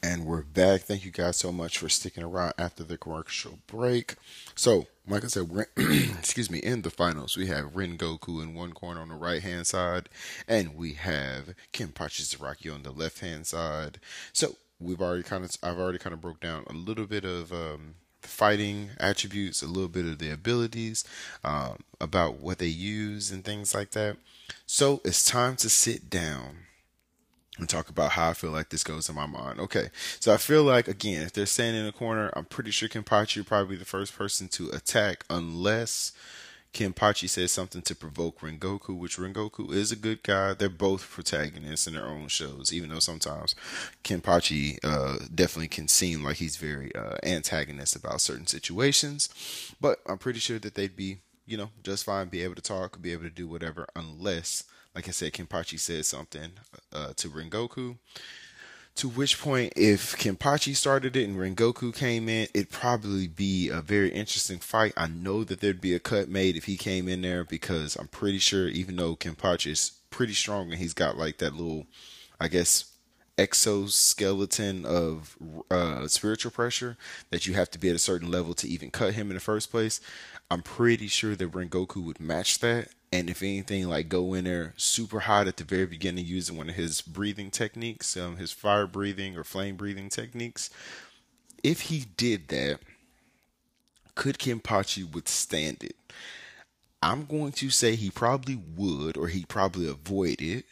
And 0.03 0.27
we're 0.27 0.43
back. 0.43 0.83
Thank 0.83 1.07
you 1.07 1.11
guys 1.11 1.39
so 1.39 1.51
much 1.51 1.79
for 1.79 1.89
sticking 1.89 2.23
around 2.23 2.53
after 2.59 2.85
the 2.85 2.99
commercial 2.99 3.61
break. 3.67 4.17
So, 4.55 4.87
like 5.09 5.25
I 5.25 5.29
said, 5.29 5.49
we're 5.49 5.67
excuse 5.79 6.51
me, 6.51 6.59
in 6.59 6.83
the 6.83 6.91
finals, 6.91 7.39
we 7.39 7.47
have 7.47 7.73
Rengoku 7.73 8.43
in 8.43 8.55
one 8.55 8.73
corner 8.75 9.01
on 9.01 9.09
the 9.09 9.15
right 9.15 9.43
hand 9.43 9.67
side, 9.67 10.11
and 10.47 10.77
we 10.77 10.93
have 10.95 11.55
Kenpachi 11.73 12.37
Zaraki 12.37 12.75
on 12.75 12.83
the 12.83 12.91
left 12.91 13.21
hand 13.21 13.47
side. 13.47 13.99
So, 14.35 14.57
we've 14.81 15.01
already 15.01 15.23
kind 15.23 15.45
of 15.45 15.51
I've 15.63 15.79
already 15.79 15.99
kind 15.99 16.15
of 16.15 16.21
broke 16.21 16.41
down 16.41 16.65
a 16.69 16.73
little 16.73 17.07
bit 17.07 17.25
of 17.25 17.53
um, 17.53 17.95
fighting 18.23 18.91
attributes, 18.99 19.63
a 19.63 19.67
little 19.67 19.89
bit 19.89 20.07
of 20.07 20.19
the 20.19 20.31
abilities, 20.31 21.05
um, 21.43 21.79
about 22.01 22.39
what 22.39 22.59
they 22.59 22.67
use 22.67 23.31
and 23.31 23.45
things 23.45 23.75
like 23.75 23.91
that. 23.91 24.17
So 24.67 25.01
it's 25.05 25.25
time 25.25 25.57
to 25.57 25.69
sit 25.69 26.11
down 26.11 26.59
and 27.59 27.69
talk 27.69 27.89
about 27.89 28.13
how 28.13 28.31
I 28.31 28.35
feel 28.35 28.51
like 28.51 28.71
this 28.71 28.83
goes 28.83 29.09
in 29.09 29.15
my 29.15 29.27
mind. 29.27 29.61
Okay, 29.61 29.89
so 30.19 30.33
I 30.35 30.39
feel 30.39 30.65
like 30.65 30.89
again, 30.89 31.23
if 31.23 31.33
they're 31.33 31.47
standing 31.47 31.83
in 31.83 31.89
a 31.89 31.93
corner, 31.93 32.31
I'm 32.35 32.45
pretty 32.45 32.71
sure 32.71 32.89
Kenpachi 32.89 33.47
probably 33.47 33.77
be 33.77 33.79
the 33.79 33.85
first 33.85 34.17
person 34.17 34.49
to 34.49 34.71
attack, 34.71 35.25
unless 35.31 36.13
Kenpachi 36.75 37.29
says 37.29 37.53
something 37.53 37.83
to 37.83 37.95
provoke 37.95 38.41
Rengoku, 38.41 38.99
which 38.99 39.17
Rengoku 39.17 39.73
is 39.73 39.93
a 39.93 39.97
good 39.97 40.25
guy. 40.25 40.55
They're 40.55 40.69
both 40.69 41.09
protagonists 41.09 41.87
in 41.87 41.95
their 41.95 42.07
own 42.07 42.27
shows, 42.27 42.73
even 42.73 42.91
though 42.91 42.99
sometimes 42.99 43.55
Kenpachi 44.03 44.79
uh, 44.83 45.25
definitely 45.33 45.69
can 45.69 45.87
seem 45.87 46.25
like 46.25 46.37
he's 46.37 46.57
very 46.57 46.95
uh, 46.95 47.17
antagonist 47.23 47.95
about 47.95 48.21
certain 48.21 48.49
situations. 48.49 49.29
But 49.81 50.01
I'm 50.07 50.19
pretty 50.19 50.41
sure 50.41 50.59
that 50.59 50.75
they'd 50.75 50.97
be, 50.97 51.19
you 51.47 51.57
know, 51.57 51.71
just 51.85 52.05
fine, 52.05 52.27
be 52.27 52.43
able 52.43 52.57
to 52.57 52.63
talk, 52.63 53.01
be 53.01 53.13
able 53.13 53.25
to 53.25 53.31
do 53.31 53.47
whatever, 53.47 53.87
unless, 53.95 54.65
like 54.97 55.07
I 55.07 55.13
said, 55.13 55.33
Kenpachi 55.33 55.79
says 55.79 56.09
something 56.09 56.51
uh, 56.93 57.13
to 57.17 57.31
Rengoku 57.31 57.99
to 58.97 59.09
which 59.09 59.41
point, 59.41 59.73
if 59.77 60.17
Kenpachi 60.17 60.77
started 60.77 61.17
it 61.17 61.29
and 61.29 61.37
Rengoku 61.37 61.95
came 61.95 62.29
in, 62.29 62.47
it'd 62.55 62.71
probably 62.71 63.27
be 63.27 63.69
a 63.69 63.81
very 63.81 64.11
interesting 64.11 64.59
fight. 64.59 64.93
I 64.97 65.09
know 65.09 65.43
that 65.45 65.61
there'd 65.61 65.81
be 65.81 65.95
a 65.95 66.01
cut 66.01 66.29
made 66.29 66.57
if 66.57 66.65
he 66.65 66.77
came 66.77 67.09
in 67.09 67.23
there 67.23 67.45
because 67.45 67.97
I'm 67.97 68.09
pretty 68.09 68.39
sure, 68.39 68.69
even 68.69 68.97
though 68.97 69.17
Kenpachi 69.17 69.73
is 69.73 69.93
pretty 70.11 70.35
strong 70.35 70.71
and 70.71 70.79
he's 70.79 70.95
got 70.95 71.19
like 71.19 71.39
that 71.39 71.55
little, 71.55 71.87
I 72.41 72.47
guess, 72.47 72.93
exoskeleton 73.37 74.87
of 74.87 75.37
uh, 75.71 76.07
spiritual 76.07 76.53
pressure 76.53 76.97
that 77.31 77.49
you 77.49 77.55
have 77.55 77.71
to 77.73 77.81
be 77.81 77.89
at 77.89 77.97
a 77.97 77.99
certain 77.99 78.31
level 78.31 78.55
to 78.55 78.69
even 78.69 78.93
cut 78.93 79.15
him 79.15 79.29
in 79.29 79.35
the 79.35 79.41
first 79.41 79.73
place. 79.73 80.01
I'm 80.53 80.63
pretty 80.63 81.09
sure 81.09 81.35
that 81.35 81.51
Rengoku 81.51 82.05
would 82.05 82.21
match 82.21 82.61
that 82.61 82.91
and 83.15 83.31
if 83.31 83.45
anything, 83.45 83.89
like 83.89 84.09
go 84.09 84.35
in 84.35 84.43
there 84.43 84.75
super 84.77 85.21
hot 85.21 85.47
at 85.47 85.57
the 85.57 85.63
very 85.63 85.87
beginning 85.87 86.27
using 86.27 86.57
one 86.57 86.69
of 86.69 86.75
his 86.75 87.01
breathing 87.01 87.49
techniques, 87.49 88.17
um, 88.17 88.39
his 88.39 88.51
fire 88.51 88.89
breathing 88.89 89.37
or 89.37 89.45
flame 89.45 89.77
breathing 89.77 90.09
techniques. 90.09 90.69
If 91.63 91.83
he 91.83 92.07
did 92.17 92.49
that, 92.49 92.81
could 94.17 94.39
Kenpachi 94.39 95.09
withstand 95.15 95.85
it? 95.85 95.95
I'm 97.01 97.25
going 97.25 97.53
to 97.53 97.71
say 97.71 97.95
he 97.95 98.11
probably 98.11 98.61
would, 98.77 99.17
or 99.17 99.29
he'd 99.29 99.49
probably 99.49 99.89
avoid 99.89 100.43
it. 100.43 100.65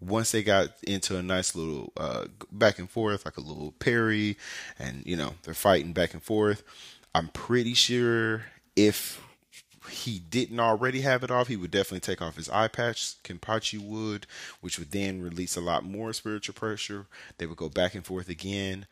Once 0.00 0.30
they 0.30 0.42
got 0.42 0.70
into 0.82 1.18
a 1.18 1.22
nice 1.22 1.54
little 1.54 1.92
uh, 1.98 2.24
back 2.50 2.78
and 2.78 2.88
forth, 2.88 3.26
like 3.26 3.36
a 3.36 3.42
little 3.42 3.72
parry, 3.72 4.38
and 4.78 5.02
you 5.04 5.16
know 5.16 5.34
they're 5.42 5.52
fighting 5.52 5.92
back 5.92 6.14
and 6.14 6.22
forth. 6.22 6.62
I'm 7.14 7.28
pretty 7.28 7.74
sure 7.74 8.44
if 8.76 9.25
he 9.88 10.18
didn't 10.18 10.60
already 10.60 11.00
have 11.00 11.22
it 11.22 11.30
off, 11.30 11.48
he 11.48 11.56
would 11.56 11.70
definitely 11.70 12.00
take 12.00 12.22
off 12.22 12.36
his 12.36 12.48
eye 12.48 12.68
patch. 12.68 13.14
Kenpachi 13.22 13.78
would, 13.78 14.26
which 14.60 14.78
would 14.78 14.90
then 14.90 15.22
release 15.22 15.56
a 15.56 15.60
lot 15.60 15.84
more 15.84 16.12
spiritual 16.12 16.54
pressure. 16.54 17.06
They 17.38 17.46
would 17.46 17.56
go 17.56 17.68
back 17.68 17.94
and 17.94 18.04
forth 18.04 18.28
again. 18.28 18.86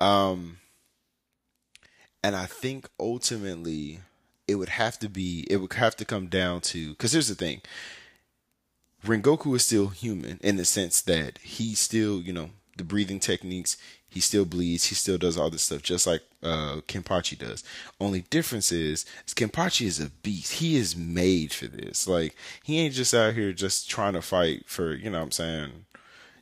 Um, 0.00 0.58
and 2.22 2.34
I 2.36 2.46
think 2.46 2.88
ultimately 2.98 4.00
it 4.48 4.56
would 4.56 4.70
have 4.70 4.98
to 5.00 5.08
be, 5.08 5.46
it 5.48 5.58
would 5.58 5.72
have 5.74 5.96
to 5.96 6.04
come 6.04 6.26
down 6.26 6.60
to, 6.62 6.90
because 6.90 7.12
here's 7.12 7.28
the 7.28 7.34
thing 7.34 7.60
Rengoku 9.04 9.54
is 9.54 9.64
still 9.64 9.88
human 9.88 10.38
in 10.42 10.56
the 10.56 10.64
sense 10.64 11.00
that 11.02 11.38
he 11.38 11.74
still, 11.74 12.20
you 12.20 12.32
know, 12.32 12.50
the 12.76 12.84
breathing 12.84 13.20
techniques, 13.20 13.76
he 14.08 14.20
still 14.20 14.44
bleeds. 14.44 14.86
He 14.86 14.94
still 14.94 15.18
does 15.18 15.36
all 15.36 15.50
this 15.50 15.62
stuff 15.62 15.82
just 15.82 16.06
like 16.06 16.22
uh, 16.42 16.80
Kenpachi 16.88 17.38
does. 17.38 17.64
Only 18.00 18.22
difference 18.22 18.72
is, 18.72 19.04
is 19.26 19.34
Kenpachi 19.34 19.86
is 19.86 20.00
a 20.00 20.10
beast. 20.10 20.54
He 20.54 20.76
is 20.76 20.96
made 20.96 21.52
for 21.52 21.66
this. 21.66 22.06
Like 22.08 22.34
he 22.62 22.78
ain't 22.78 22.94
just 22.94 23.14
out 23.14 23.34
here 23.34 23.52
just 23.52 23.90
trying 23.90 24.14
to 24.14 24.22
fight 24.22 24.64
for 24.66 24.94
you 24.94 25.10
know 25.10 25.18
what 25.18 25.24
I'm 25.24 25.30
saying, 25.32 25.70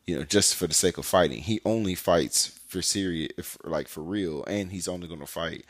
you 0.07 0.17
know, 0.17 0.25
just 0.25 0.55
for 0.55 0.67
the 0.67 0.75
sake 0.75 0.99
of 0.99 1.07
fighting. 1.07 1.43
He 1.43 1.61
only 1.65 1.95
fights 1.95 2.59
for 2.67 2.83
serious, 2.83 3.57
like 3.65 3.89
for 3.89 4.03
real, 4.03 4.45
and 4.45 4.71
he's 4.71 4.89
only 4.89 5.09
gonna 5.09 5.27
fight 5.27 5.65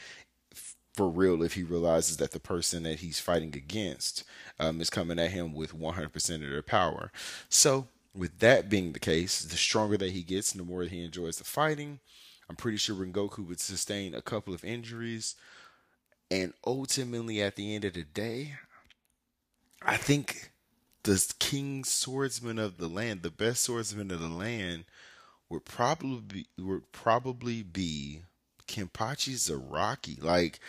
for 0.94 1.08
real 1.08 1.42
if 1.42 1.54
he 1.54 1.62
realizes 1.62 2.18
that 2.18 2.30
the 2.30 2.40
person 2.40 2.84
that 2.84 3.00
he's 3.00 3.18
fighting 3.18 3.54
against 3.54 4.24
um, 4.60 4.80
is 4.80 4.90
coming 4.90 5.18
at 5.18 5.32
him 5.32 5.52
with 5.52 5.76
100% 5.76 6.34
of 6.34 6.40
their 6.40 6.62
power. 6.62 7.10
So 7.48 7.88
with 8.14 8.38
that 8.38 8.68
being 8.68 8.92
the 8.92 9.00
case, 9.00 9.42
the 9.42 9.56
stronger 9.56 9.96
that 9.96 10.12
he 10.12 10.22
gets 10.22 10.52
the 10.52 10.62
more 10.62 10.82
he 10.82 11.04
enjoys 11.04 11.36
the 11.36 11.44
fighting, 11.44 12.00
I'm 12.48 12.56
pretty 12.56 12.78
sure 12.78 12.94
Rengoku 12.94 13.46
would 13.46 13.60
sustain 13.60 14.14
a 14.14 14.22
couple 14.22 14.54
of 14.54 14.64
injuries. 14.64 15.34
And 16.30 16.52
ultimately, 16.66 17.42
at 17.42 17.56
the 17.56 17.74
end 17.74 17.84
of 17.84 17.94
the 17.94 18.04
day, 18.04 18.54
I 19.82 19.96
think 19.96 20.52
the 21.02 21.34
king 21.38 21.84
swordsman 21.84 22.58
of 22.58 22.78
the 22.78 22.88
land, 22.88 23.22
the 23.22 23.30
best 23.30 23.62
swordsman 23.64 24.10
of 24.10 24.20
the 24.20 24.28
land, 24.28 24.84
would 25.48 25.64
probably 25.64 26.20
be, 26.20 26.46
would 26.58 26.90
probably 26.92 27.62
be 27.62 28.22
Kenpachi 28.66 29.34
Zaraki. 29.34 30.22
Like, 30.22 30.60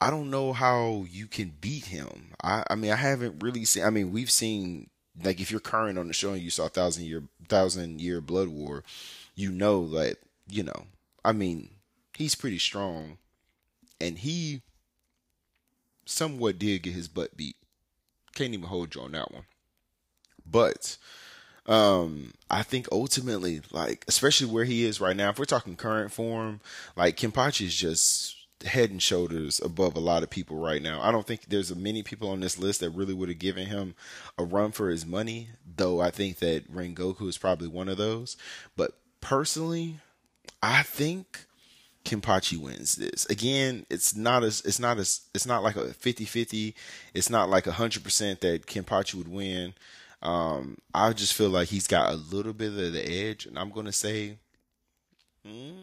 I 0.00 0.10
don't 0.10 0.30
know 0.30 0.52
how 0.52 1.06
you 1.08 1.26
can 1.26 1.54
beat 1.60 1.86
him. 1.86 2.32
I, 2.42 2.64
I 2.70 2.74
mean, 2.74 2.92
I 2.92 2.96
haven't 2.96 3.42
really 3.42 3.64
seen. 3.64 3.84
I 3.84 3.90
mean, 3.90 4.12
we've 4.12 4.30
seen 4.30 4.90
like 5.22 5.40
if 5.40 5.50
you're 5.50 5.60
current 5.60 5.98
on 5.98 6.08
the 6.08 6.14
show 6.14 6.32
and 6.32 6.42
you 6.42 6.50
saw 6.50 6.68
thousand 6.68 7.04
year 7.04 7.22
thousand 7.48 8.00
year 8.00 8.20
blood 8.20 8.48
war 8.48 8.84
you 9.34 9.50
know 9.50 9.88
that 9.88 10.16
you 10.48 10.62
know 10.62 10.86
i 11.24 11.32
mean 11.32 11.70
he's 12.14 12.34
pretty 12.34 12.58
strong 12.58 13.18
and 14.00 14.18
he 14.18 14.62
somewhat 16.06 16.58
did 16.58 16.82
get 16.82 16.94
his 16.94 17.08
butt 17.08 17.36
beat. 17.36 17.56
Can't 18.34 18.54
even 18.54 18.66
hold 18.66 18.94
you 18.94 19.02
on 19.02 19.12
that 19.12 19.32
one. 19.32 19.44
But 20.48 20.96
um 21.68 22.32
i 22.48 22.62
think 22.62 22.86
ultimately 22.92 23.60
like 23.72 24.04
especially 24.06 24.46
where 24.46 24.64
he 24.64 24.84
is 24.84 25.00
right 25.00 25.16
now 25.16 25.30
if 25.30 25.36
we're 25.36 25.44
talking 25.44 25.74
current 25.74 26.12
form 26.12 26.60
like 26.94 27.16
Kenpachi 27.16 27.66
is 27.66 27.74
just 27.74 28.35
head 28.64 28.90
and 28.90 29.02
shoulders 29.02 29.60
above 29.62 29.96
a 29.96 30.00
lot 30.00 30.22
of 30.22 30.30
people 30.30 30.56
right 30.56 30.82
now. 30.82 31.00
I 31.02 31.12
don't 31.12 31.26
think 31.26 31.46
there's 31.48 31.74
many 31.74 32.02
people 32.02 32.30
on 32.30 32.40
this 32.40 32.58
list 32.58 32.80
that 32.80 32.90
really 32.90 33.14
would 33.14 33.28
have 33.28 33.38
given 33.38 33.66
him 33.66 33.94
a 34.38 34.44
run 34.44 34.72
for 34.72 34.88
his 34.88 35.04
money, 35.04 35.48
though 35.76 36.00
I 36.00 36.10
think 36.10 36.38
that 36.38 36.72
Rengoku 36.72 37.28
is 37.28 37.38
probably 37.38 37.68
one 37.68 37.88
of 37.88 37.98
those. 37.98 38.36
But 38.76 38.92
personally, 39.20 39.96
I 40.62 40.82
think 40.82 41.46
Kenpachi 42.04 42.56
wins 42.56 42.94
this. 42.94 43.26
Again, 43.26 43.84
it's 43.90 44.16
not 44.16 44.44
as 44.44 44.62
it's 44.62 44.78
not 44.78 44.98
as 44.98 45.22
it's 45.34 45.46
not 45.46 45.62
like 45.62 45.76
a 45.76 45.86
50-50. 45.86 46.72
It's 47.12 47.28
not 47.28 47.50
like 47.50 47.64
100% 47.64 48.40
that 48.40 48.66
Kenpachi 48.66 49.14
would 49.14 49.28
win. 49.28 49.74
Um, 50.22 50.78
I 50.94 51.12
just 51.12 51.34
feel 51.34 51.50
like 51.50 51.68
he's 51.68 51.86
got 51.86 52.12
a 52.12 52.16
little 52.16 52.54
bit 52.54 52.72
of 52.72 52.92
the 52.92 53.06
edge 53.06 53.44
and 53.44 53.58
I'm 53.58 53.70
going 53.70 53.86
to 53.86 53.92
say 53.92 54.38
mm, 55.46 55.76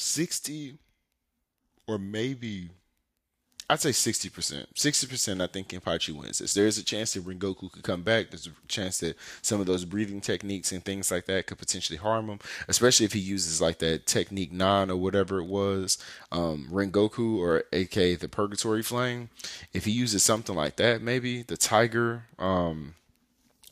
60 0.00 0.78
or 1.86 1.98
maybe 1.98 2.70
I'd 3.70 3.80
say 3.80 3.90
60%. 3.90 4.66
60% 4.74 5.40
I 5.40 5.46
think 5.46 5.68
Kenpachi 5.68 6.12
wins 6.12 6.40
this. 6.40 6.54
There 6.54 6.66
is 6.66 6.76
a 6.76 6.82
chance 6.82 7.12
that 7.12 7.24
Rengoku 7.24 7.70
could 7.70 7.84
come 7.84 8.02
back. 8.02 8.30
There's 8.30 8.48
a 8.48 8.66
chance 8.66 8.98
that 8.98 9.16
some 9.42 9.60
of 9.60 9.66
those 9.66 9.84
breathing 9.84 10.20
techniques 10.20 10.72
and 10.72 10.84
things 10.84 11.08
like 11.12 11.26
that 11.26 11.46
could 11.46 11.58
potentially 11.58 11.96
harm 11.96 12.28
him, 12.28 12.40
especially 12.66 13.06
if 13.06 13.12
he 13.12 13.20
uses 13.20 13.60
like 13.60 13.78
that 13.78 14.06
technique 14.06 14.50
9 14.50 14.90
or 14.90 14.96
whatever 14.96 15.38
it 15.38 15.46
was, 15.46 15.98
um, 16.32 16.66
Rengoku 16.68 17.38
or 17.38 17.62
aka 17.72 18.16
the 18.16 18.28
Purgatory 18.28 18.82
Flame. 18.82 19.28
If 19.72 19.84
he 19.84 19.92
uses 19.92 20.24
something 20.24 20.56
like 20.56 20.74
that, 20.76 21.00
maybe 21.00 21.42
the 21.42 21.56
Tiger, 21.56 22.24
um, 22.40 22.96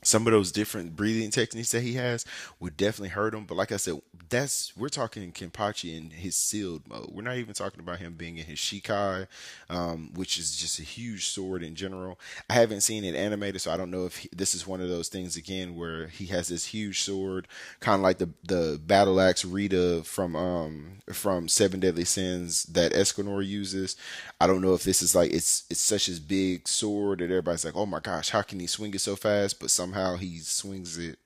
some 0.03 0.27
of 0.27 0.33
those 0.33 0.53
different 0.53 0.97
breathing 0.97 1.31
techniques 1.31 1.73
that 1.73 1.83
he 1.83 1.95
has 1.95 2.25
would 2.61 2.77
definitely 2.77 3.11
hurt 3.11 3.35
him. 3.35 3.45
But 3.45 3.57
like 3.57 3.73
I 3.73 3.77
said, 3.77 4.01
that's 4.31 4.77
we're 4.77 4.89
talking 4.89 5.33
Kenpachi 5.33 5.97
in 5.97 6.11
his 6.11 6.37
sealed 6.37 6.87
mode. 6.89 7.11
We're 7.13 7.23
not 7.23 7.37
even 7.37 7.55
talking 7.55 7.81
about 7.81 7.99
him 7.99 8.15
being 8.15 8.37
in 8.39 8.45
his 8.45 8.59
Shikai, 8.59 9.27
um, 9.71 10.11
which 10.15 10.39
is 10.39 10.57
just 10.57 10.79
a 10.79 10.83
huge 10.83 11.29
sword 11.29 11.63
in 11.63 11.75
general. 11.75 12.19
I 12.49 12.55
haven't 12.55 12.83
seen 12.83 13.05
it 13.05 13.15
animated, 13.15 13.61
so 13.61 13.71
I 13.73 13.77
don't 13.77 13.91
know 13.91 14.07
if 14.07 14.19
he, 14.19 14.29
this 14.35 14.55
is 14.55 14.67
one 14.67 14.81
of 14.81 14.89
those 14.89 15.09
things 15.09 15.37
again 15.37 15.77
where 15.77 16.09
he 16.09 16.27
has 16.27 16.49
this 16.49 16.67
huge 16.67 17.03
sword, 17.03 17.49
kind 17.81 17.97
of 17.97 18.03
like 18.03 18.19
the 18.19 18.31
the 18.45 18.81
battle 18.85 19.21
axe 19.21 19.45
Rhitta 19.45 20.05
from 20.05 20.37
um 20.37 20.99
from 21.13 21.49
Seven 21.49 21.81
Deadly 21.81 22.05
Sins 22.05 22.65
that 22.65 22.93
Escanor 22.93 23.47
uses. 23.47 23.97
I 24.41 24.47
don't 24.47 24.61
know 24.61 24.75
if 24.75 24.85
this 24.85 25.03
is 25.03 25.15
like 25.15 25.33
it's 25.33 25.65
it's 25.71 25.81
such 25.81 26.09
a 26.09 26.21
big 26.21 26.69
sword 26.69 27.21
that 27.21 27.25
everybody's 27.25 27.65
like, 27.65 27.77
oh 27.77 27.87
my 27.87 28.01
gosh, 28.01 28.31
how 28.31 28.43
can 28.43 28.61
he 28.61 28.67
swing 28.67 28.95
it 28.95 29.01
so 29.01 29.17
fast? 29.17 29.61
But 29.61 29.71
somehow 29.89 30.17
he 30.17 30.39
swings 30.39 30.99
it 30.99 31.19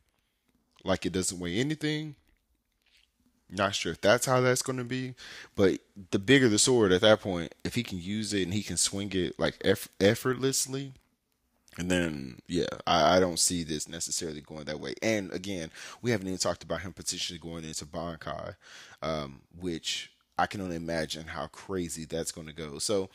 like 0.85 1.05
it 1.07 1.13
doesn't 1.13 1.41
weigh 1.41 1.57
anything. 1.57 2.15
Not 3.51 3.75
sure 3.75 3.93
if 3.93 4.01
that's 4.01 4.25
how 4.25 4.41
that's 4.41 4.63
going 4.63 4.79
to 4.79 4.85
be, 4.85 5.15
but 5.57 5.81
the 6.11 6.19
bigger 6.19 6.49
the 6.49 6.59
sword 6.59 6.93
at 6.93 7.03
that 7.03 7.21
point, 7.21 7.55
if 7.65 7.75
he 7.75 7.83
can 7.83 8.01
use 8.01 8.33
it 8.33 8.43
and 8.43 8.55
he 8.55 8.63
can 8.63 8.79
swing 8.79 9.11
it 9.13 9.39
like 9.39 9.59
eff- 9.65 9.89
effortlessly, 10.01 10.93
And 11.77 11.91
then, 11.91 12.39
yeah, 12.47 12.67
I, 12.87 13.17
I, 13.17 13.21
don't 13.21 13.39
see 13.39 13.63
this 13.65 13.89
necessarily 13.89 14.43
going 14.43 14.65
that 14.65 14.81
way. 14.81 14.95
And 15.03 15.33
again, 15.33 15.71
we 16.03 16.11
haven't 16.11 16.27
even 16.27 16.39
talked 16.39 16.63
about 16.63 16.83
him 16.83 16.93
potentially 16.93 17.39
going 17.39 17.65
into 17.65 17.87
Bankai, 17.87 18.57
um, 19.03 19.41
which 19.59 20.13
I 20.39 20.47
can 20.47 20.61
only 20.61 20.77
imagine 20.77 21.27
how 21.29 21.47
crazy 21.47 22.05
that's 22.05 22.33
going 22.33 22.47
to 22.47 22.53
go. 22.53 22.79
So 22.79 23.09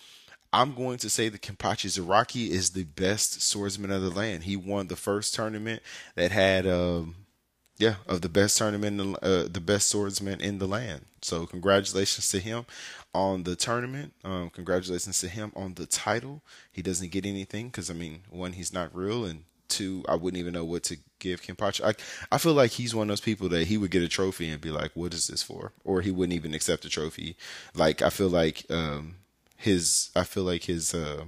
I'm 0.53 0.73
going 0.73 0.97
to 0.99 1.09
say 1.09 1.29
that 1.29 1.41
Kenpachi 1.41 1.99
Zaraki 1.99 2.49
is 2.49 2.71
the 2.71 2.85
best 2.85 3.41
swordsman 3.41 3.91
of 3.91 4.01
the 4.01 4.09
land. 4.09 4.43
He 4.43 4.55
won 4.55 4.87
the 4.87 4.95
first 4.95 5.35
tournament 5.35 5.81
that 6.15 6.31
had, 6.31 6.65
um, 6.65 7.15
yeah, 7.77 7.95
of 8.07 8.21
the 8.21 8.29
best 8.29 8.57
tournament, 8.57 9.17
uh, 9.21 9.43
the 9.49 9.61
best 9.61 9.89
swordsman 9.89 10.41
in 10.41 10.59
the 10.59 10.67
land. 10.67 11.05
So 11.21 11.45
congratulations 11.45 12.29
to 12.29 12.39
him 12.39 12.65
on 13.13 13.43
the 13.43 13.55
tournament. 13.55 14.13
Um, 14.23 14.49
congratulations 14.49 15.19
to 15.21 15.27
him 15.27 15.51
on 15.55 15.73
the 15.73 15.85
title. 15.85 16.41
He 16.71 16.81
doesn't 16.81 17.11
get 17.11 17.25
anything 17.25 17.67
because 17.67 17.89
I 17.89 17.93
mean, 17.93 18.21
one, 18.29 18.53
he's 18.53 18.73
not 18.73 18.95
real, 18.95 19.25
and 19.25 19.43
two, 19.67 20.05
I 20.07 20.15
wouldn't 20.15 20.39
even 20.39 20.53
know 20.53 20.65
what 20.65 20.83
to 20.83 20.97
give 21.19 21.41
Kenpachi. 21.41 21.83
I 21.83 21.93
I 22.33 22.37
feel 22.37 22.53
like 22.53 22.71
he's 22.71 22.95
one 22.95 23.07
of 23.07 23.09
those 23.09 23.21
people 23.21 23.49
that 23.49 23.67
he 23.67 23.77
would 23.77 23.91
get 23.91 24.03
a 24.03 24.07
trophy 24.07 24.49
and 24.49 24.61
be 24.61 24.71
like, 24.71 24.91
"What 24.93 25.13
is 25.13 25.27
this 25.27 25.43
for?" 25.43 25.73
Or 25.83 26.01
he 26.01 26.11
wouldn't 26.11 26.35
even 26.35 26.53
accept 26.53 26.83
the 26.83 26.89
trophy. 26.89 27.35
Like 27.75 28.01
I 28.01 28.09
feel 28.09 28.29
like 28.29 28.65
um, 28.69 29.15
his 29.57 30.11
I 30.15 30.23
feel 30.23 30.43
like 30.43 30.63
his 30.63 30.93
uh, 30.93 31.25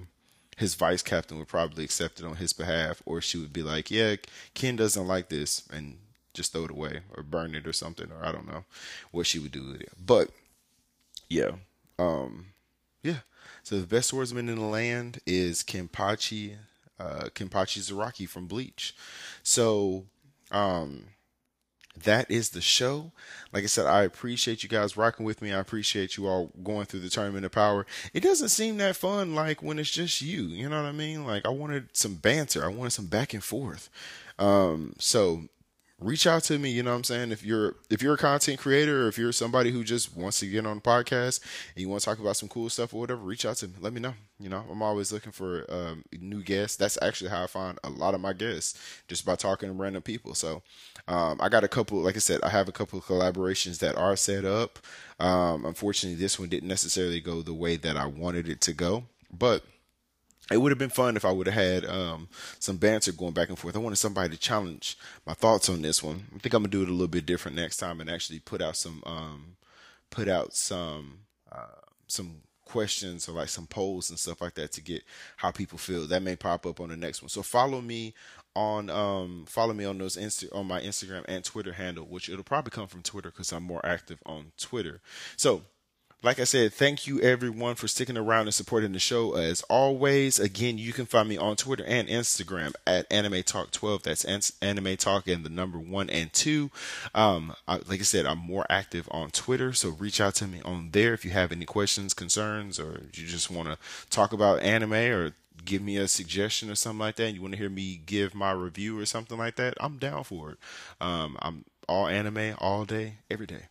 his 0.55 0.75
vice 0.75 1.01
captain 1.01 1.37
would 1.39 1.47
probably 1.47 1.83
accept 1.83 2.19
it 2.19 2.25
on 2.25 2.37
his 2.37 2.53
behalf, 2.53 3.01
or 3.05 3.19
she 3.19 3.37
would 3.37 3.51
be 3.51 3.63
like, 3.63 3.91
"Yeah, 3.91 4.15
Ken 4.53 4.75
doesn't 4.75 5.07
like 5.07 5.29
this," 5.29 5.63
and 5.71 5.97
just 6.33 6.53
throw 6.53 6.65
it 6.65 6.71
away 6.71 7.01
or 7.15 7.23
burn 7.23 7.55
it 7.55 7.67
or 7.67 7.73
something, 7.73 8.11
or 8.11 8.23
I 8.23 8.31
don't 8.31 8.47
know 8.47 8.63
what 9.11 9.27
she 9.27 9.39
would 9.39 9.51
do 9.51 9.65
with 9.65 9.81
it. 9.81 9.91
But 10.03 10.29
yeah, 11.27 11.51
um, 11.97 12.47
yeah. 13.03 13.19
So 13.63 13.79
the 13.79 13.87
best 13.87 14.09
swordsman 14.09 14.47
in 14.47 14.55
the 14.55 14.65
land 14.65 15.19
is 15.25 15.63
Kenpachi, 15.63 16.55
uh, 16.99 17.25
Kenpachi 17.35 17.79
Zaraki 17.79 18.27
from 18.27 18.47
Bleach. 18.47 18.95
So, 19.43 20.05
um, 20.51 21.05
that 22.03 22.29
is 22.29 22.49
the 22.49 22.61
show. 22.61 23.11
Like 23.51 23.63
I 23.63 23.67
said, 23.67 23.85
I 23.85 24.03
appreciate 24.03 24.63
you 24.63 24.69
guys 24.69 24.97
rocking 24.97 25.25
with 25.25 25.41
me. 25.41 25.53
I 25.53 25.59
appreciate 25.59 26.17
you 26.17 26.27
all 26.27 26.51
going 26.63 26.85
through 26.85 27.01
the 27.01 27.09
tournament 27.09 27.45
of 27.45 27.51
power. 27.51 27.85
It 28.13 28.21
doesn't 28.21 28.49
seem 28.49 28.77
that 28.77 28.95
fun 28.95 29.35
like 29.35 29.63
when 29.63 29.79
it's 29.79 29.91
just 29.91 30.21
you. 30.21 30.43
You 30.43 30.69
know 30.69 30.81
what 30.81 30.89
I 30.89 30.91
mean? 30.91 31.25
Like 31.25 31.45
I 31.45 31.49
wanted 31.49 31.89
some 31.93 32.15
banter. 32.15 32.63
I 32.63 32.69
wanted 32.69 32.91
some 32.91 33.07
back 33.07 33.33
and 33.33 33.43
forth. 33.43 33.89
Um, 34.37 34.93
so 34.99 35.43
reach 35.99 36.25
out 36.25 36.43
to 36.43 36.57
me 36.57 36.69
you 36.69 36.83
know 36.83 36.91
what 36.91 36.97
i'm 36.97 37.03
saying? 37.03 37.31
If 37.31 37.43
you're 37.43 37.75
if 37.89 38.01
you're 38.01 38.13
a 38.13 38.17
content 38.17 38.59
creator 38.59 39.05
or 39.05 39.07
if 39.07 39.17
you're 39.17 39.31
somebody 39.31 39.71
who 39.71 39.83
just 39.83 40.15
wants 40.15 40.39
to 40.39 40.47
get 40.47 40.65
on 40.65 40.77
a 40.77 40.81
podcast 40.81 41.41
and 41.75 41.81
you 41.81 41.89
want 41.89 42.01
to 42.01 42.05
talk 42.05 42.19
about 42.19 42.37
some 42.37 42.49
cool 42.49 42.69
stuff 42.69 42.93
or 42.93 43.01
whatever 43.01 43.21
reach 43.21 43.45
out 43.45 43.57
to 43.57 43.67
me. 43.67 43.73
Let 43.79 43.93
me 43.93 43.99
know 43.99 44.13
you 44.39 44.49
know? 44.49 44.63
I'm 44.71 44.81
always 44.81 45.11
looking 45.11 45.31
for 45.31 45.65
um, 45.69 46.03
new 46.17 46.41
guests. 46.41 46.77
That's 46.77 46.97
actually 47.01 47.29
how 47.29 47.43
i 47.43 47.47
find 47.47 47.77
a 47.83 47.89
lot 47.89 48.13
of 48.15 48.21
my 48.21 48.33
guests 48.33 48.79
just 49.07 49.25
by 49.25 49.35
talking 49.35 49.69
to 49.69 49.73
random 49.73 50.01
people. 50.01 50.33
So 50.35 50.61
um, 51.07 51.39
i 51.41 51.49
got 51.49 51.63
a 51.63 51.67
couple 51.67 51.99
like 51.99 52.15
i 52.15 52.19
said 52.19 52.41
i 52.43 52.49
have 52.49 52.67
a 52.67 52.73
couple 52.73 52.99
of 52.99 53.05
collaborations 53.05 53.79
that 53.79 53.95
are 53.95 54.15
set 54.15 54.45
up. 54.45 54.79
Um, 55.19 55.65
unfortunately 55.65 56.19
this 56.19 56.39
one 56.39 56.49
didn't 56.49 56.69
necessarily 56.69 57.19
go 57.19 57.41
the 57.41 57.53
way 57.53 57.75
that 57.75 57.97
i 57.97 58.05
wanted 58.05 58.47
it 58.47 58.61
to 58.61 58.73
go 58.73 59.03
but 59.31 59.63
it 60.51 60.57
would 60.57 60.71
have 60.71 60.79
been 60.79 60.89
fun 60.89 61.15
if 61.15 61.25
I 61.25 61.31
would 61.31 61.47
have 61.47 61.53
had 61.55 61.85
um, 61.85 62.27
some 62.59 62.77
banter 62.77 63.11
going 63.11 63.33
back 63.33 63.49
and 63.49 63.57
forth. 63.57 63.75
I 63.75 63.79
wanted 63.79 63.97
somebody 63.97 64.29
to 64.29 64.37
challenge 64.37 64.97
my 65.25 65.33
thoughts 65.33 65.69
on 65.69 65.81
this 65.81 66.01
one. 66.01 66.25
I 66.35 66.39
think 66.39 66.53
I'm 66.53 66.63
gonna 66.63 66.71
do 66.71 66.81
it 66.81 66.89
a 66.89 66.91
little 66.91 67.07
bit 67.07 67.25
different 67.25 67.57
next 67.57 67.77
time 67.77 68.01
and 68.01 68.09
actually 68.09 68.39
put 68.39 68.61
out 68.61 68.75
some 68.75 69.03
um, 69.05 69.57
put 70.09 70.27
out 70.27 70.53
some 70.53 71.19
uh, 71.51 71.81
some 72.07 72.41
questions 72.65 73.27
or 73.27 73.31
like 73.33 73.49
some 73.49 73.65
polls 73.65 74.09
and 74.09 74.19
stuff 74.19 74.41
like 74.41 74.53
that 74.53 74.71
to 74.71 74.81
get 74.81 75.03
how 75.37 75.51
people 75.51 75.77
feel. 75.77 76.05
That 76.05 76.21
may 76.21 76.35
pop 76.35 76.65
up 76.65 76.79
on 76.79 76.89
the 76.89 76.97
next 76.97 77.21
one. 77.21 77.29
So 77.29 77.41
follow 77.41 77.81
me 77.81 78.13
on 78.55 78.89
um 78.89 79.45
follow 79.47 79.73
me 79.73 79.85
on 79.85 79.97
those 79.97 80.17
Insta- 80.17 80.53
on 80.55 80.65
my 80.67 80.81
Instagram 80.81 81.23
and 81.27 81.43
Twitter 81.43 81.73
handle, 81.73 82.05
which 82.05 82.29
it'll 82.29 82.43
probably 82.43 82.71
come 82.71 82.87
from 82.87 83.01
Twitter 83.01 83.29
because 83.29 83.51
I'm 83.51 83.63
more 83.63 83.85
active 83.85 84.19
on 84.25 84.51
Twitter. 84.57 85.01
So 85.35 85.63
like 86.21 86.39
I 86.39 86.43
said, 86.43 86.73
thank 86.73 87.07
you 87.07 87.21
everyone 87.21 87.75
for 87.75 87.87
sticking 87.87 88.17
around 88.17 88.41
and 88.41 88.53
supporting 88.53 88.91
the 88.91 88.99
show. 88.99 89.35
As 89.35 89.61
always, 89.63 90.37
again, 90.37 90.77
you 90.77 90.91
can 90.91 91.05
find 91.05 91.29
me 91.29 91.37
on 91.37 91.55
Twitter 91.55 91.85
and 91.87 92.09
Instagram 92.09 92.73
at 92.85 93.11
Anime 93.11 93.41
Talk 93.43 93.71
12. 93.71 94.03
That's 94.03 94.25
Anime 94.61 94.97
Talk 94.97 95.27
and 95.27 95.45
the 95.45 95.49
number 95.49 95.79
one 95.79 96.09
and 96.09 96.31
two. 96.33 96.71
Um, 97.15 97.53
I, 97.67 97.75
like 97.75 98.01
I 98.01 98.03
said, 98.03 98.25
I'm 98.25 98.39
more 98.39 98.65
active 98.69 99.07
on 99.11 99.31
Twitter, 99.31 99.71
so 99.71 99.89
reach 99.89 100.19
out 100.19 100.35
to 100.35 100.47
me 100.47 100.61
on 100.65 100.89
there 100.91 101.13
if 101.13 101.23
you 101.23 101.31
have 101.31 101.53
any 101.53 101.65
questions, 101.65 102.13
concerns, 102.13 102.79
or 102.79 103.03
you 103.13 103.25
just 103.25 103.49
want 103.49 103.69
to 103.69 103.77
talk 104.09 104.33
about 104.33 104.61
anime 104.61 104.93
or 104.93 105.31
give 105.63 105.81
me 105.81 105.95
a 105.95 106.07
suggestion 106.07 106.69
or 106.69 106.75
something 106.75 106.99
like 106.99 107.15
that. 107.15 107.27
And 107.27 107.35
you 107.35 107.41
want 107.41 107.53
to 107.53 107.59
hear 107.59 107.69
me 107.69 108.01
give 108.05 108.35
my 108.35 108.51
review 108.51 108.99
or 108.99 109.05
something 109.05 109.37
like 109.37 109.55
that. 109.55 109.75
I'm 109.79 109.97
down 109.97 110.25
for 110.25 110.51
it. 110.51 110.57
Um, 110.99 111.37
I'm 111.41 111.63
all 111.87 112.07
anime 112.07 112.55
all 112.59 112.83
day, 112.83 113.15
every 113.31 113.45
day. 113.45 113.67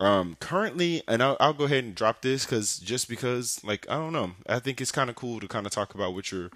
Um, 0.00 0.36
currently, 0.40 1.02
and 1.06 1.22
I'll, 1.22 1.36
I'll 1.38 1.52
go 1.52 1.64
ahead 1.64 1.84
and 1.84 1.94
drop 1.94 2.22
this 2.22 2.46
because 2.46 2.78
just 2.78 3.06
because, 3.06 3.62
like, 3.62 3.88
I 3.90 3.96
don't 3.96 4.14
know, 4.14 4.32
I 4.48 4.58
think 4.58 4.80
it's 4.80 4.90
kind 4.90 5.10
of 5.10 5.16
cool 5.16 5.40
to 5.40 5.46
kind 5.46 5.66
of 5.66 5.72
talk 5.72 5.94
about 5.94 6.14
what 6.14 6.32
you're 6.32 6.50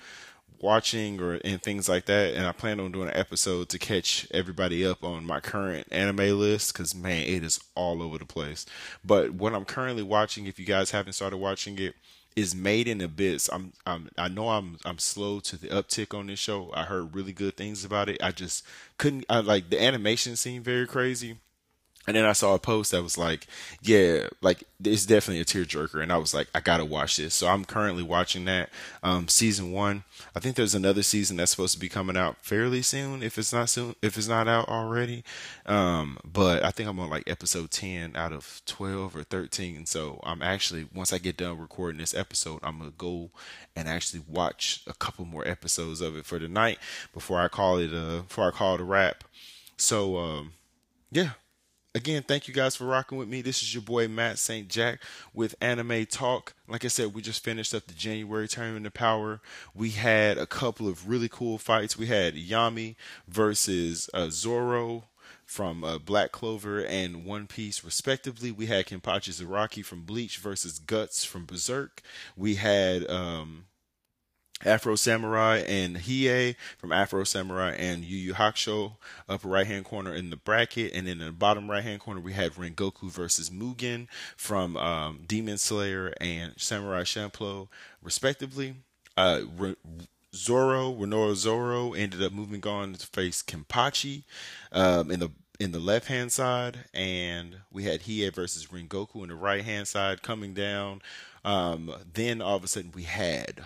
watching 0.60 1.20
or 1.20 1.34
and 1.44 1.62
things 1.62 1.86
like 1.88 2.06
that. 2.06 2.34
And 2.34 2.46
I 2.46 2.52
plan 2.52 2.80
on 2.80 2.90
doing 2.90 3.08
an 3.08 3.16
episode 3.16 3.68
to 3.68 3.78
catch 3.78 4.26
everybody 4.30 4.84
up 4.84 5.04
on 5.04 5.26
my 5.26 5.40
current 5.40 5.86
anime 5.92 6.38
list 6.38 6.72
because 6.72 6.94
man, 6.94 7.26
it 7.26 7.44
is 7.44 7.60
all 7.74 8.02
over 8.02 8.16
the 8.18 8.24
place. 8.24 8.64
But 9.04 9.34
what 9.34 9.54
I'm 9.54 9.66
currently 9.66 10.02
watching, 10.02 10.46
if 10.46 10.58
you 10.58 10.64
guys 10.64 10.90
haven't 10.92 11.12
started 11.12 11.36
watching 11.36 11.78
it, 11.78 11.94
is 12.34 12.54
Made 12.54 12.88
in 12.88 13.00
Abyss. 13.00 13.48
I'm, 13.52 13.74
I'm 13.86 14.08
I 14.18 14.28
know 14.28 14.48
I'm 14.48 14.78
I'm 14.84 14.98
slow 14.98 15.38
to 15.40 15.56
the 15.56 15.68
uptick 15.68 16.18
on 16.18 16.26
this 16.26 16.38
show. 16.38 16.72
I 16.74 16.84
heard 16.84 17.14
really 17.14 17.32
good 17.32 17.56
things 17.56 17.84
about 17.84 18.08
it. 18.08 18.22
I 18.22 18.32
just 18.32 18.64
couldn't. 18.98 19.26
I 19.28 19.40
like 19.40 19.70
the 19.70 19.80
animation 19.80 20.34
seemed 20.34 20.64
very 20.64 20.86
crazy 20.86 21.36
and 22.06 22.16
then 22.16 22.24
I 22.26 22.32
saw 22.32 22.54
a 22.54 22.58
post 22.58 22.90
that 22.90 23.02
was 23.02 23.16
like, 23.16 23.46
yeah, 23.80 24.28
like 24.42 24.64
it's 24.84 25.06
definitely 25.06 25.40
a 25.40 25.44
tearjerker. 25.44 26.02
And 26.02 26.12
I 26.12 26.18
was 26.18 26.34
like, 26.34 26.48
I 26.54 26.60
gotta 26.60 26.84
watch 26.84 27.16
this. 27.16 27.34
So 27.34 27.48
I'm 27.48 27.64
currently 27.64 28.02
watching 28.02 28.44
that. 28.44 28.68
Um, 29.02 29.28
season 29.28 29.72
one. 29.72 30.04
I 30.36 30.40
think 30.40 30.56
there's 30.56 30.74
another 30.74 31.02
season 31.02 31.38
that's 31.38 31.50
supposed 31.50 31.72
to 31.74 31.80
be 31.80 31.88
coming 31.88 32.16
out 32.16 32.36
fairly 32.42 32.82
soon, 32.82 33.22
if 33.22 33.38
it's 33.38 33.52
not 33.54 33.70
soon, 33.70 33.94
if 34.02 34.18
it's 34.18 34.28
not 34.28 34.48
out 34.48 34.68
already. 34.68 35.24
Um, 35.64 36.18
but 36.24 36.62
I 36.62 36.70
think 36.70 36.90
I'm 36.90 37.00
on 37.00 37.08
like 37.08 37.28
episode 37.28 37.70
10 37.70 38.16
out 38.16 38.32
of 38.32 38.60
12 38.66 39.16
or 39.16 39.22
13. 39.22 39.76
And 39.76 39.88
So 39.88 40.20
I'm 40.24 40.42
actually, 40.42 40.86
once 40.94 41.12
I 41.12 41.18
get 41.18 41.38
done 41.38 41.58
recording 41.58 41.98
this 41.98 42.14
episode, 42.14 42.60
I'm 42.62 42.78
gonna 42.78 42.92
go 42.98 43.30
and 43.74 43.88
actually 43.88 44.22
watch 44.28 44.82
a 44.86 44.92
couple 44.92 45.24
more 45.24 45.46
episodes 45.48 46.02
of 46.02 46.16
it 46.18 46.26
for 46.26 46.38
tonight 46.38 46.78
before 47.14 47.40
I 47.40 47.48
call 47.48 47.78
it, 47.78 47.94
a, 47.94 48.22
before 48.22 48.46
I 48.46 48.50
call 48.50 48.74
it 48.74 48.82
a 48.82 48.84
wrap. 48.84 49.24
So, 49.78 50.18
um, 50.18 50.52
yeah, 51.10 51.30
again, 51.94 52.22
thank 52.22 52.48
you 52.48 52.54
guys 52.54 52.74
for 52.76 52.84
rocking 52.84 53.18
with 53.18 53.28
me. 53.28 53.40
This 53.40 53.62
is 53.62 53.72
your 53.72 53.82
boy 53.82 54.08
Matt 54.08 54.38
St. 54.38 54.68
Jack 54.68 55.00
with 55.32 55.54
Anime 55.60 56.06
Talk. 56.06 56.54
Like 56.68 56.84
I 56.84 56.88
said, 56.88 57.14
we 57.14 57.22
just 57.22 57.44
finished 57.44 57.74
up 57.74 57.86
the 57.86 57.94
January 57.94 58.48
Tournament 58.48 58.86
of 58.86 58.94
Power. 58.94 59.40
We 59.74 59.90
had 59.90 60.36
a 60.36 60.46
couple 60.46 60.88
of 60.88 61.08
really 61.08 61.28
cool 61.28 61.58
fights. 61.58 61.96
We 61.96 62.06
had 62.06 62.34
Yami 62.34 62.96
versus 63.28 64.10
uh, 64.12 64.28
Zoro 64.30 65.04
from 65.44 65.84
uh, 65.84 65.98
Black 65.98 66.32
Clover 66.32 66.84
and 66.84 67.24
One 67.24 67.46
Piece, 67.46 67.84
respectively. 67.84 68.50
We 68.50 68.66
had 68.66 68.86
Kenpachi 68.86 69.40
Zaraki 69.40 69.84
from 69.84 70.02
Bleach 70.02 70.38
versus 70.38 70.78
Guts 70.78 71.24
from 71.24 71.46
Berserk. 71.46 72.02
We 72.36 72.56
had 72.56 73.08
um, 73.08 73.66
Afro 74.64 74.94
Samurai 74.94 75.58
and 75.58 75.96
Hiei 75.96 76.56
from 76.78 76.92
Afro 76.92 77.24
Samurai 77.24 77.72
and 77.72 78.04
Yu 78.04 78.16
Yu 78.16 78.34
Hakusho 78.34 78.96
upper 79.28 79.48
right 79.48 79.66
hand 79.66 79.84
corner 79.84 80.14
in 80.14 80.30
the 80.30 80.36
bracket, 80.36 80.92
and 80.94 81.08
in 81.08 81.18
the 81.18 81.32
bottom 81.32 81.70
right 81.70 81.82
hand 81.82 82.00
corner 82.00 82.20
we 82.20 82.32
had 82.32 82.52
Rengoku 82.52 83.10
versus 83.10 83.50
Mugen 83.50 84.06
from 84.36 84.76
um, 84.76 85.20
Demon 85.26 85.58
Slayer 85.58 86.12
and 86.20 86.54
Samurai 86.56 87.02
Champloo, 87.02 87.68
respectively. 88.02 88.76
Uh, 89.16 89.42
Re- 89.56 89.76
Zoro, 90.34 90.92
Roronoa 90.92 91.36
Zoro 91.36 91.92
ended 91.92 92.22
up 92.22 92.32
moving 92.32 92.66
on 92.66 92.94
to 92.94 93.06
face 93.06 93.40
Kenpachi 93.42 94.24
um, 94.72 95.10
in 95.10 95.20
the 95.20 95.30
in 95.60 95.70
the 95.70 95.78
left 95.78 96.08
hand 96.08 96.32
side, 96.32 96.86
and 96.92 97.58
we 97.70 97.84
had 97.84 98.02
Hiei 98.02 98.34
versus 98.34 98.66
Rengoku 98.66 99.22
in 99.22 99.28
the 99.28 99.36
right 99.36 99.64
hand 99.64 99.86
side 99.86 100.22
coming 100.22 100.52
down. 100.52 101.00
Um, 101.44 101.94
then 102.12 102.42
all 102.42 102.56
of 102.56 102.64
a 102.64 102.66
sudden 102.66 102.90
we 102.92 103.04
had 103.04 103.64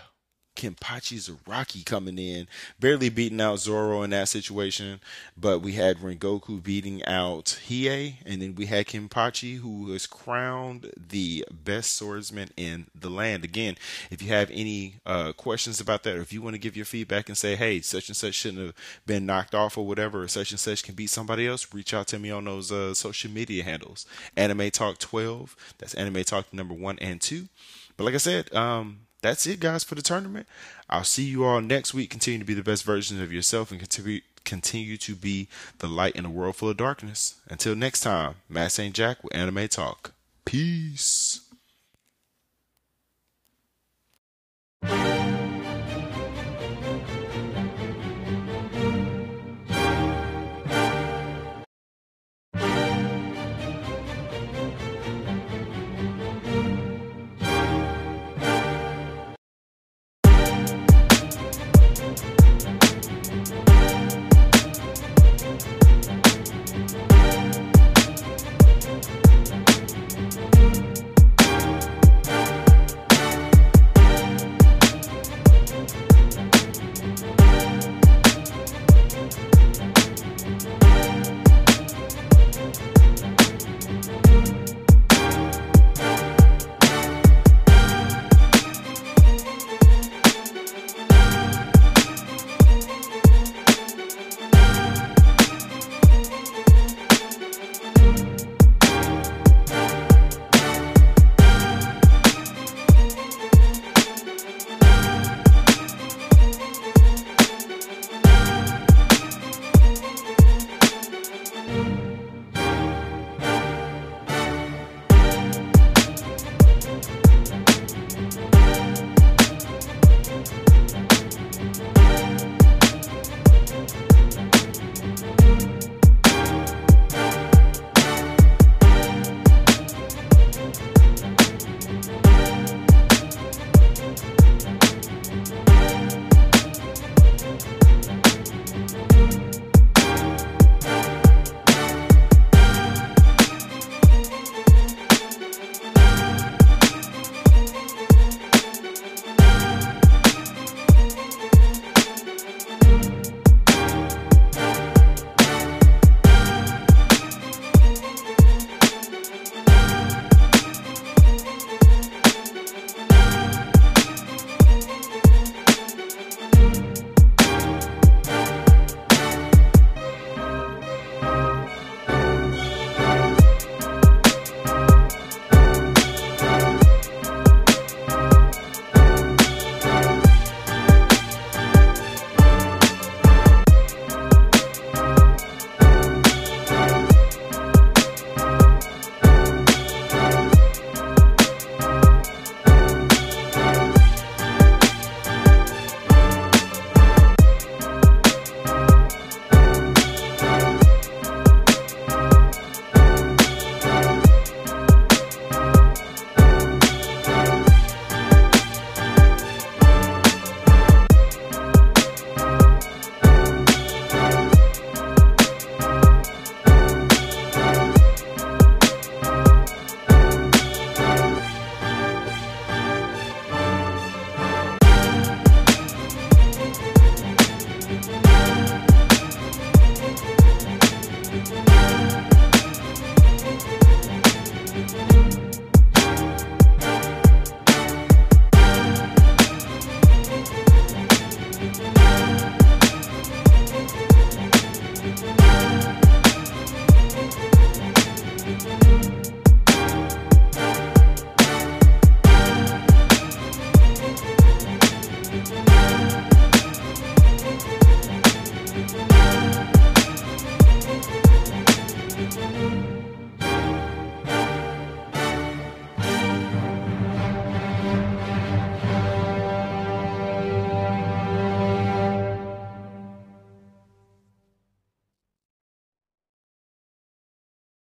Kenpachi 0.59 1.31
Zaraki 1.31 1.87
coming 1.87 2.19
in, 2.19 2.49
barely 2.81 3.09
beating 3.09 3.41
out 3.41 3.61
Zoro 3.61 4.03
in 4.03 4.11
that 4.11 4.29
situation. 4.29 5.01
But 5.37 5.61
we 5.61 5.73
had 5.73 5.99
Rengoku 5.99 6.63
beating 6.63 7.05
out 7.05 7.59
Hiei, 7.69 8.17
and 8.27 8.43
then 8.43 8.57
we 8.57 8.67
had 8.67 8.87
Kenpachi, 8.87 9.59
who 9.59 9.85
was 9.85 10.07
crowned 10.07 10.91
the 10.97 11.47
best 11.51 11.93
swordsman 11.93 12.51
in 12.57 12.87
the 12.95 13.09
land. 13.09 13.45
Again, 13.45 13.77
if 14.11 14.21
you 14.21 14.29
have 14.29 14.51
any 14.53 14.97
uh, 15.07 15.33
questions 15.33 15.81
about 15.81 16.03
that, 16.03 16.17
or 16.17 16.21
if 16.21 16.33
you 16.33 16.43
want 16.43 16.55
to 16.55 16.61
give 16.61 16.77
your 16.77 16.85
feedback 16.85 17.29
and 17.29 17.39
say, 17.39 17.55
hey, 17.55 17.81
such 17.81 18.09
and 18.09 18.17
such 18.17 18.35
shouldn't 18.35 18.67
have 18.67 18.75
been 19.07 19.25
knocked 19.25 19.55
off 19.55 19.79
or 19.79 19.87
whatever, 19.87 20.23
or 20.25 20.29
such 20.29 20.51
and 20.51 20.61
such 20.61 20.83
can 20.83 20.97
beat 20.97 21.11
somebody 21.11 21.47
else, 21.47 21.73
reach 21.73 21.95
out 21.95 22.09
to 22.09 22.19
me 22.19 22.31
on 22.31 22.45
those 22.45 22.73
uh, 22.73 22.93
social 22.95 23.31
media 23.31 23.63
handles. 23.63 24.07
Anime 24.37 24.71
Talk 24.71 24.99
12, 24.99 25.55
that's 25.79 25.95
Anime 25.95 26.25
Talk 26.25 26.53
number 26.53 26.75
one 26.75 26.99
and 26.99 27.21
two. 27.21 27.49
But 27.97 28.05
like 28.05 28.15
I 28.15 28.19
said, 28.19 28.53
um, 28.55 29.01
that's 29.21 29.47
it, 29.47 29.61
guys, 29.61 29.85
for 29.85 29.95
the 29.95 30.03
tournament. 30.03 30.47
I'll 30.89 31.05
see 31.05 31.25
you 31.25 31.45
all 31.45 31.61
next 31.61 31.93
week. 31.95 32.11
Continue 32.11 32.39
to 32.39 32.45
be 32.45 32.55
the 32.55 32.63
best 32.63 32.85
versions 32.85 33.21
of 33.21 33.33
yourself 33.33 33.71
and 33.71 33.81
continue 33.81 34.21
continue 34.45 34.97
to 34.97 35.15
be 35.15 35.47
the 35.81 35.87
light 35.87 36.17
in 36.17 36.25
a 36.25 36.31
world 36.31 36.57
full 36.57 36.71
of 36.71 36.77
darkness. 36.77 37.35
Until 37.51 37.77
next 37.77 38.01
time, 38.01 38.37
Matt 38.49 38.73
St. 38.73 38.95
Jack 38.95 39.23
with 39.23 39.35
Anime 39.35 39.69
Talk. 39.69 40.13
Peace. 40.47 41.41